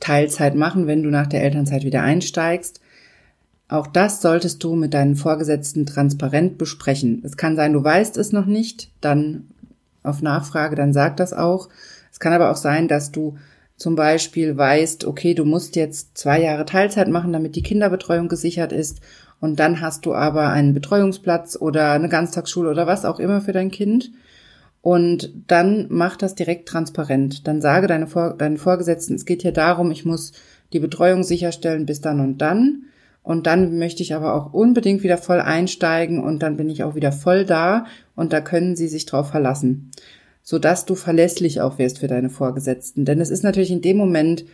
Teilzeit 0.00 0.54
machen, 0.54 0.86
wenn 0.86 1.02
du 1.02 1.10
nach 1.10 1.26
der 1.26 1.42
Elternzeit 1.42 1.84
wieder 1.84 2.02
einsteigst? 2.02 2.80
Auch 3.68 3.86
das 3.86 4.22
solltest 4.22 4.62
du 4.62 4.74
mit 4.74 4.94
deinen 4.94 5.16
Vorgesetzten 5.16 5.84
transparent 5.84 6.56
besprechen. 6.56 7.22
Es 7.24 7.36
kann 7.36 7.56
sein, 7.56 7.72
du 7.72 7.82
weißt 7.82 8.16
es 8.16 8.32
noch 8.32 8.46
nicht, 8.46 8.90
dann 9.00 9.48
auf 10.02 10.22
Nachfrage, 10.22 10.76
dann 10.76 10.92
sag 10.92 11.16
das 11.16 11.32
auch. 11.32 11.68
Es 12.12 12.20
kann 12.20 12.32
aber 12.32 12.50
auch 12.50 12.56
sein, 12.56 12.88
dass 12.88 13.12
du 13.12 13.36
zum 13.76 13.94
Beispiel 13.94 14.56
weißt, 14.56 15.04
okay, 15.04 15.34
du 15.34 15.44
musst 15.44 15.76
jetzt 15.76 16.16
zwei 16.16 16.40
Jahre 16.42 16.64
Teilzeit 16.64 17.08
machen, 17.08 17.32
damit 17.32 17.56
die 17.56 17.62
Kinderbetreuung 17.62 18.28
gesichert 18.28 18.72
ist 18.72 19.00
und 19.40 19.58
dann 19.60 19.80
hast 19.80 20.06
du 20.06 20.14
aber 20.14 20.48
einen 20.50 20.74
Betreuungsplatz 20.74 21.56
oder 21.60 21.92
eine 21.92 22.08
Ganztagsschule 22.08 22.70
oder 22.70 22.86
was 22.86 23.04
auch 23.04 23.18
immer 23.18 23.40
für 23.40 23.52
dein 23.52 23.70
Kind 23.70 24.10
und 24.82 25.32
dann 25.46 25.86
mach 25.90 26.16
das 26.16 26.34
direkt 26.34 26.68
transparent. 26.68 27.46
Dann 27.46 27.60
sage 27.60 27.86
deine 27.86 28.06
Vor 28.06 28.34
deinen 28.34 28.58
Vorgesetzten, 28.58 29.14
es 29.14 29.24
geht 29.24 29.42
hier 29.42 29.52
darum, 29.52 29.90
ich 29.90 30.04
muss 30.04 30.32
die 30.72 30.80
Betreuung 30.80 31.22
sicherstellen 31.24 31.86
bis 31.86 32.00
dann 32.00 32.20
und 32.20 32.38
dann 32.38 32.84
und 33.22 33.46
dann 33.46 33.78
möchte 33.78 34.02
ich 34.02 34.14
aber 34.14 34.34
auch 34.34 34.52
unbedingt 34.52 35.02
wieder 35.02 35.18
voll 35.18 35.40
einsteigen 35.40 36.22
und 36.22 36.42
dann 36.42 36.56
bin 36.56 36.68
ich 36.68 36.84
auch 36.84 36.94
wieder 36.94 37.12
voll 37.12 37.44
da 37.44 37.86
und 38.14 38.32
da 38.32 38.40
können 38.40 38.76
sie 38.76 38.88
sich 38.88 39.06
drauf 39.06 39.30
verlassen 39.30 39.90
sodass 40.48 40.86
du 40.86 40.94
verlässlich 40.94 41.60
auch 41.60 41.76
wirst 41.76 41.98
für 41.98 42.06
deine 42.06 42.30
Vorgesetzten. 42.30 43.04
Denn 43.04 43.20
es 43.20 43.28
ist 43.28 43.42
natürlich 43.42 43.70
in 43.70 43.82
dem 43.82 43.98
Moment 43.98 44.46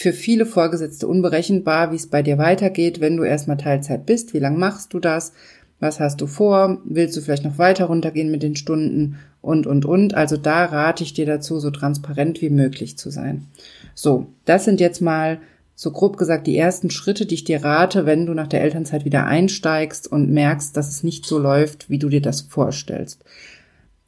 für 0.00 0.12
viele 0.12 0.46
Vorgesetzte 0.46 1.08
unberechenbar, 1.08 1.90
wie 1.90 1.96
es 1.96 2.06
bei 2.06 2.22
dir 2.22 2.38
weitergeht, 2.38 3.00
wenn 3.00 3.16
du 3.16 3.24
erstmal 3.24 3.56
Teilzeit 3.56 4.06
bist. 4.06 4.32
Wie 4.32 4.38
lange 4.38 4.56
machst 4.56 4.94
du 4.94 5.00
das? 5.00 5.32
Was 5.80 5.98
hast 5.98 6.20
du 6.20 6.28
vor? 6.28 6.80
Willst 6.84 7.16
du 7.16 7.20
vielleicht 7.20 7.42
noch 7.42 7.58
weiter 7.58 7.86
runtergehen 7.86 8.30
mit 8.30 8.44
den 8.44 8.54
Stunden? 8.54 9.18
Und, 9.40 9.66
und, 9.66 9.84
und. 9.84 10.14
Also 10.14 10.36
da 10.36 10.66
rate 10.66 11.02
ich 11.02 11.14
dir 11.14 11.26
dazu, 11.26 11.58
so 11.58 11.72
transparent 11.72 12.40
wie 12.40 12.48
möglich 12.48 12.96
zu 12.96 13.10
sein. 13.10 13.48
So, 13.96 14.28
das 14.44 14.64
sind 14.64 14.78
jetzt 14.78 15.00
mal 15.00 15.40
so 15.74 15.90
grob 15.90 16.16
gesagt 16.16 16.46
die 16.46 16.56
ersten 16.56 16.90
Schritte, 16.90 17.26
die 17.26 17.34
ich 17.34 17.44
dir 17.44 17.64
rate, 17.64 18.06
wenn 18.06 18.24
du 18.24 18.34
nach 18.34 18.46
der 18.46 18.62
Elternzeit 18.62 19.04
wieder 19.04 19.26
einsteigst 19.26 20.06
und 20.06 20.30
merkst, 20.30 20.76
dass 20.76 20.86
es 20.86 21.02
nicht 21.02 21.26
so 21.26 21.40
läuft, 21.40 21.90
wie 21.90 21.98
du 21.98 22.08
dir 22.08 22.22
das 22.22 22.42
vorstellst. 22.42 23.24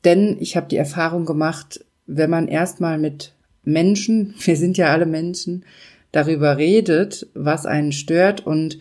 Denn 0.05 0.37
ich 0.38 0.57
habe 0.57 0.68
die 0.68 0.76
Erfahrung 0.76 1.24
gemacht, 1.24 1.85
wenn 2.07 2.31
man 2.31 2.46
erstmal 2.46 2.96
mit 2.96 3.35
Menschen, 3.64 4.35
wir 4.44 4.57
sind 4.57 4.77
ja 4.77 4.90
alle 4.92 5.07
Menschen, 5.07 5.64
darüber 6.12 6.57
redet, 6.57 7.29
was 7.35 7.66
einen 7.66 7.92
stört 7.92 8.44
und 8.46 8.81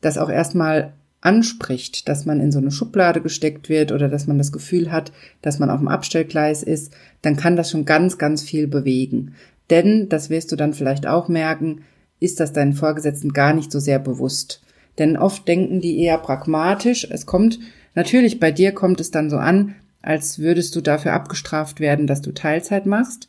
das 0.00 0.16
auch 0.16 0.30
erstmal 0.30 0.94
anspricht, 1.20 2.08
dass 2.08 2.24
man 2.24 2.40
in 2.40 2.52
so 2.52 2.58
eine 2.58 2.70
Schublade 2.70 3.20
gesteckt 3.20 3.68
wird 3.68 3.90
oder 3.90 4.08
dass 4.08 4.26
man 4.26 4.38
das 4.38 4.52
Gefühl 4.52 4.92
hat, 4.92 5.12
dass 5.42 5.58
man 5.58 5.70
auf 5.70 5.80
dem 5.80 5.88
Abstellgleis 5.88 6.62
ist, 6.62 6.94
dann 7.20 7.36
kann 7.36 7.56
das 7.56 7.70
schon 7.70 7.84
ganz, 7.84 8.16
ganz 8.16 8.42
viel 8.42 8.68
bewegen. 8.68 9.34
Denn, 9.70 10.08
das 10.08 10.30
wirst 10.30 10.52
du 10.52 10.56
dann 10.56 10.72
vielleicht 10.72 11.06
auch 11.06 11.28
merken, 11.28 11.82
ist 12.20 12.40
das 12.40 12.52
deinen 12.52 12.74
Vorgesetzten 12.74 13.32
gar 13.32 13.52
nicht 13.52 13.72
so 13.72 13.80
sehr 13.80 13.98
bewusst. 13.98 14.62
Denn 14.98 15.16
oft 15.16 15.46
denken 15.48 15.80
die 15.80 16.00
eher 16.00 16.18
pragmatisch. 16.18 17.06
Es 17.10 17.26
kommt, 17.26 17.58
natürlich 17.94 18.40
bei 18.40 18.52
dir 18.52 18.72
kommt 18.72 19.00
es 19.00 19.10
dann 19.10 19.28
so 19.28 19.36
an, 19.36 19.74
als 20.00 20.38
würdest 20.38 20.76
du 20.76 20.80
dafür 20.80 21.12
abgestraft 21.12 21.80
werden, 21.80 22.06
dass 22.06 22.22
du 22.22 22.32
Teilzeit 22.32 22.86
machst. 22.86 23.28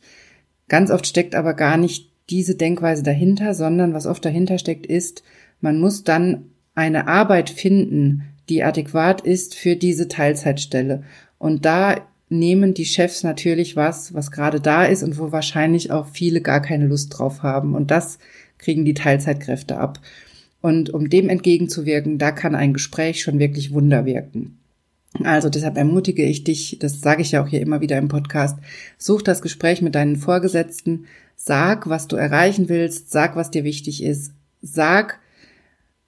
Ganz 0.68 0.90
oft 0.90 1.06
steckt 1.06 1.34
aber 1.34 1.54
gar 1.54 1.76
nicht 1.76 2.10
diese 2.30 2.54
Denkweise 2.54 3.02
dahinter, 3.02 3.54
sondern 3.54 3.94
was 3.94 4.06
oft 4.06 4.24
dahinter 4.24 4.58
steckt, 4.58 4.86
ist, 4.86 5.22
man 5.60 5.80
muss 5.80 6.04
dann 6.04 6.46
eine 6.74 7.08
Arbeit 7.08 7.50
finden, 7.50 8.22
die 8.48 8.62
adäquat 8.62 9.20
ist 9.22 9.54
für 9.54 9.76
diese 9.76 10.08
Teilzeitstelle. 10.08 11.02
Und 11.38 11.64
da 11.64 11.96
nehmen 12.28 12.74
die 12.74 12.84
Chefs 12.84 13.22
natürlich 13.22 13.76
was, 13.76 14.14
was 14.14 14.30
gerade 14.30 14.60
da 14.60 14.84
ist 14.84 15.02
und 15.02 15.18
wo 15.18 15.32
wahrscheinlich 15.32 15.90
auch 15.90 16.06
viele 16.06 16.40
gar 16.40 16.60
keine 16.60 16.86
Lust 16.86 17.18
drauf 17.18 17.42
haben. 17.42 17.74
Und 17.74 17.90
das 17.90 18.18
kriegen 18.58 18.84
die 18.84 18.94
Teilzeitkräfte 18.94 19.78
ab. 19.78 20.00
Und 20.60 20.90
um 20.90 21.08
dem 21.08 21.28
entgegenzuwirken, 21.28 22.18
da 22.18 22.32
kann 22.32 22.54
ein 22.54 22.72
Gespräch 22.72 23.22
schon 23.22 23.38
wirklich 23.38 23.72
Wunder 23.72 24.04
wirken. 24.04 24.58
Also 25.24 25.48
deshalb 25.48 25.76
ermutige 25.76 26.24
ich 26.24 26.44
dich, 26.44 26.78
das 26.80 27.00
sage 27.00 27.22
ich 27.22 27.32
ja 27.32 27.42
auch 27.42 27.48
hier 27.48 27.60
immer 27.60 27.80
wieder 27.80 27.98
im 27.98 28.08
Podcast, 28.08 28.56
such 28.96 29.22
das 29.22 29.42
Gespräch 29.42 29.82
mit 29.82 29.94
deinen 29.94 30.16
Vorgesetzten, 30.16 31.06
sag, 31.36 31.88
was 31.88 32.08
du 32.08 32.16
erreichen 32.16 32.68
willst, 32.68 33.10
sag, 33.10 33.36
was 33.36 33.50
dir 33.50 33.64
wichtig 33.64 34.02
ist, 34.02 34.32
sag, 34.60 35.20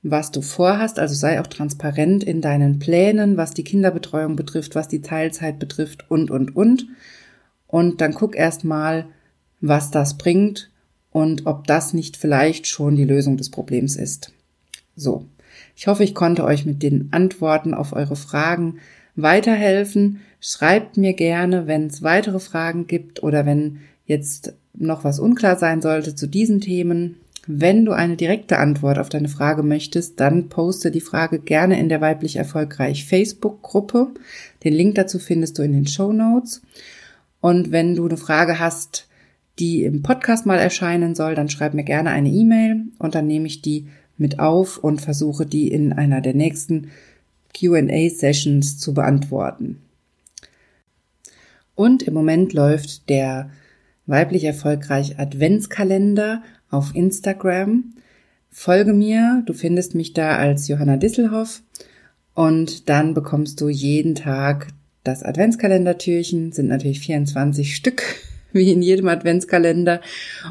was 0.03 0.31
du 0.31 0.41
vorhast, 0.41 0.99
also 0.99 1.15
sei 1.15 1.41
auch 1.41 1.47
transparent 1.47 2.25
in 2.25 2.41
deinen 2.41 2.79
Plänen, 2.79 3.37
was 3.37 3.53
die 3.53 3.65
Kinderbetreuung 3.65 4.37
betrifft, 4.37 4.75
was 4.75 4.89
die 4.89 5.03
Teilzeit 5.03 5.59
betrifft 5.59 6.11
und, 6.11 6.31
und, 6.31 6.57
und. 6.57 6.87
Und 7.67 8.01
dann 8.01 8.15
guck 8.15 8.35
erst 8.35 8.65
mal, 8.65 9.07
was 9.61 9.91
das 9.91 10.17
bringt 10.17 10.71
und 11.11 11.47
ob 11.47 11.67
das 11.67 11.93
nicht 11.93 12.17
vielleicht 12.17 12.67
schon 12.67 12.97
die 12.97 13.05
Lösung 13.05 13.37
des 13.37 13.51
Problems 13.51 13.97
ist. 13.97 14.33
So. 14.97 15.27
Ich 15.77 15.87
hoffe, 15.87 16.05
ich 16.05 16.15
konnte 16.15 16.45
euch 16.45 16.67
mit 16.67 16.83
den 16.83 17.09
Antworten 17.13 17.75
auf 17.75 17.93
eure 17.93 18.17
Fragen 18.17 18.79
weiterhelfen. 19.23 20.21
Schreibt 20.41 20.97
mir 20.97 21.15
gerne, 21.15 21.67
wenn 21.67 21.87
es 21.87 22.03
weitere 22.03 22.41
Fragen 22.41 22.87
gibt 22.87 23.23
oder 23.23 23.47
wenn 23.47 23.79
jetzt 24.07 24.55
noch 24.75 25.05
was 25.05 25.19
unklar 25.19 25.57
sein 25.57 25.83
sollte 25.83 26.15
zu 26.15 26.27
diesen 26.27 26.61
Themen. 26.61 27.17
Wenn 27.47 27.85
du 27.85 27.93
eine 27.93 28.17
direkte 28.17 28.59
Antwort 28.59 28.99
auf 28.99 29.09
deine 29.09 29.29
Frage 29.29 29.63
möchtest, 29.63 30.21
dann 30.21 30.49
poste 30.49 30.91
die 30.91 31.01
Frage 31.01 31.39
gerne 31.39 31.79
in 31.81 31.89
der 31.89 32.01
weiblich 32.01 32.37
erfolgreich 32.37 33.05
Facebook-Gruppe. 33.05 34.09
Den 34.63 34.75
Link 34.75 34.95
dazu 34.95 35.19
findest 35.19 35.59
du 35.59 35.63
in 35.63 35.73
den 35.73 35.87
Show 35.87 36.13
Notes. 36.13 36.63
Und 37.41 37.73
wenn 37.73 37.97
du 37.97 38.07
eine 38.07 38.19
Frage 38.19 38.59
hast, 38.59 39.09
die 39.59 39.85
im 39.85 40.03
Podcast 40.03 40.47
mal 40.47 40.59
erscheinen 40.59 41.15
soll, 41.15 41.35
dann 41.35 41.49
schreib 41.49 41.75
mir 41.75 41.85
gerne 41.85 42.11
eine 42.11 42.31
E-Mail 42.31 42.85
und 42.99 43.15
dann 43.15 43.27
nehme 43.27 43.47
ich 43.47 43.63
die 43.63 43.89
mit 44.17 44.39
auf 44.39 44.79
und 44.79 45.01
versuche 45.01 45.47
die 45.47 45.69
in 45.69 45.93
einer 45.93 46.21
der 46.21 46.35
nächsten 46.35 46.91
QA-Sessions 47.55 48.79
zu 48.79 48.95
beantworten. 48.95 49.81
Und 51.75 52.03
im 52.03 52.15
Moment 52.15 52.53
läuft 52.53 53.09
der 53.09 53.51
weiblich 54.07 54.45
erfolgreich 54.45 55.19
Adventskalender 55.19 56.43
auf 56.71 56.95
Instagram. 56.95 57.95
Folge 58.51 58.93
mir, 58.93 59.43
du 59.47 59.53
findest 59.53 59.95
mich 59.95 60.13
da 60.13 60.37
als 60.37 60.69
Johanna 60.69 60.97
Disselhoff 60.97 61.63
Und 62.35 62.89
dann 62.89 63.15
bekommst 63.15 63.61
du 63.61 63.69
jeden 63.69 64.15
Tag 64.15 64.69
das 65.05 65.23
Adventskalendertürchen, 65.23 66.53
sind 66.53 66.69
natürlich 66.69 67.01
24 67.01 67.75
Stück, 67.75 68.03
wie 68.53 68.73
in 68.73 68.83
jedem 68.83 69.09
Adventskalender. 69.09 70.01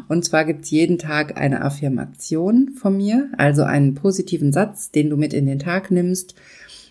Und 0.07 0.25
zwar 0.25 0.45
gibt's 0.45 0.71
jeden 0.71 0.97
Tag 0.97 1.37
eine 1.37 1.61
Affirmation 1.61 2.71
von 2.75 2.97
mir, 2.97 3.29
also 3.37 3.63
einen 3.63 3.93
positiven 3.93 4.51
Satz, 4.51 4.91
den 4.91 5.09
du 5.09 5.17
mit 5.17 5.33
in 5.33 5.45
den 5.45 5.59
Tag 5.59 5.91
nimmst. 5.91 6.35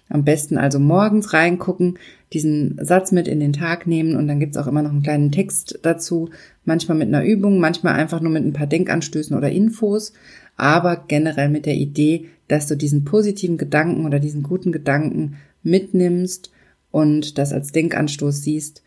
Am 0.08 0.24
besten 0.24 0.56
also 0.56 0.78
morgens 0.78 1.32
reingucken, 1.32 1.98
diesen 2.32 2.78
Satz 2.82 3.12
mit 3.12 3.28
in 3.28 3.40
den 3.40 3.52
Tag 3.52 3.86
nehmen 3.86 4.16
und 4.16 4.26
dann 4.26 4.40
gibt's 4.40 4.56
auch 4.56 4.66
immer 4.66 4.82
noch 4.82 4.90
einen 4.90 5.02
kleinen 5.02 5.32
Text 5.32 5.80
dazu, 5.82 6.30
manchmal 6.64 6.96
mit 6.96 7.08
einer 7.08 7.24
Übung, 7.24 7.58
manchmal 7.58 7.94
einfach 7.94 8.20
nur 8.20 8.32
mit 8.32 8.44
ein 8.44 8.52
paar 8.52 8.66
Denkanstößen 8.66 9.36
oder 9.36 9.50
Infos, 9.50 10.12
aber 10.56 11.04
generell 11.08 11.48
mit 11.48 11.66
der 11.66 11.74
Idee, 11.74 12.26
dass 12.48 12.66
du 12.66 12.76
diesen 12.76 13.04
positiven 13.04 13.58
Gedanken 13.58 14.06
oder 14.06 14.18
diesen 14.18 14.42
guten 14.42 14.72
Gedanken 14.72 15.36
mitnimmst 15.62 16.50
und 16.90 17.38
das 17.38 17.52
als 17.52 17.72
Denkanstoß 17.72 18.42
siehst 18.42 18.82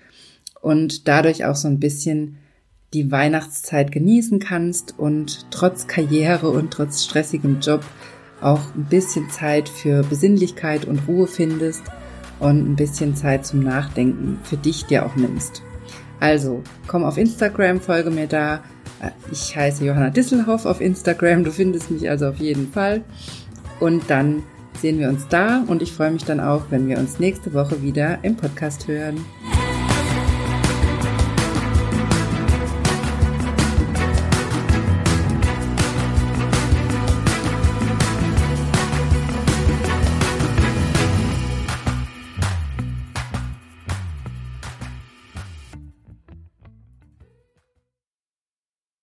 und 0.62 1.07
dadurch 1.07 1.45
auch 1.45 1.55
so 1.55 1.67
ein 1.67 1.79
bisschen 1.79 2.38
die 2.93 3.12
Weihnachtszeit 3.12 3.91
genießen 3.91 4.39
kannst 4.39 4.97
und 4.97 5.47
trotz 5.49 5.88
Karriere 5.88 6.49
und 6.49 6.71
trotz 6.71 7.05
stressigem 7.05 7.60
Job 7.62 7.84
auch 8.41 8.62
ein 8.75 8.86
bisschen 8.86 9.30
Zeit 9.30 9.69
für 9.69 10.04
Besinnlichkeit 10.04 10.86
und 10.86 11.08
Ruhe 11.08 11.27
findest 11.27 11.84
und 12.39 12.69
ein 12.69 12.75
bisschen 12.75 13.15
Zeit 13.15 13.45
zum 13.45 13.62
Nachdenken 13.62 14.39
für 14.43 14.58
dich 14.58 14.86
dir 14.86 15.06
auch 15.06 15.15
nimmst. 15.15 15.62
Also, 16.19 16.63
komm 16.88 17.04
auf 17.04 17.17
Instagram, 17.17 17.82
folge 17.82 18.12
mir 18.12 18.27
da. 18.27 18.63
Ich 19.32 19.56
heiße 19.56 19.84
Johanna 19.86 20.10
Disselhoff 20.10 20.65
auf 20.65 20.82
Instagram. 20.82 21.43
Du 21.43 21.51
findest 21.51 21.89
mich 21.89 22.10
also 22.10 22.27
auf 22.27 22.38
jeden 22.38 22.71
Fall. 22.71 23.04
Und 23.80 24.10
dann 24.10 24.43
sehen 24.80 24.99
wir 24.99 25.10
uns 25.10 25.27
da 25.27 25.63
und 25.67 25.82
ich 25.82 25.91
freue 25.91 26.12
mich 26.12 26.23
dann 26.23 26.39
auch, 26.39 26.65
wenn 26.69 26.88
wir 26.88 26.97
uns 26.97 27.19
nächste 27.19 27.54
Woche 27.54 27.82
wieder 27.82 28.19
im 28.23 28.36
Podcast 28.36 28.88
hören. 28.88 29.23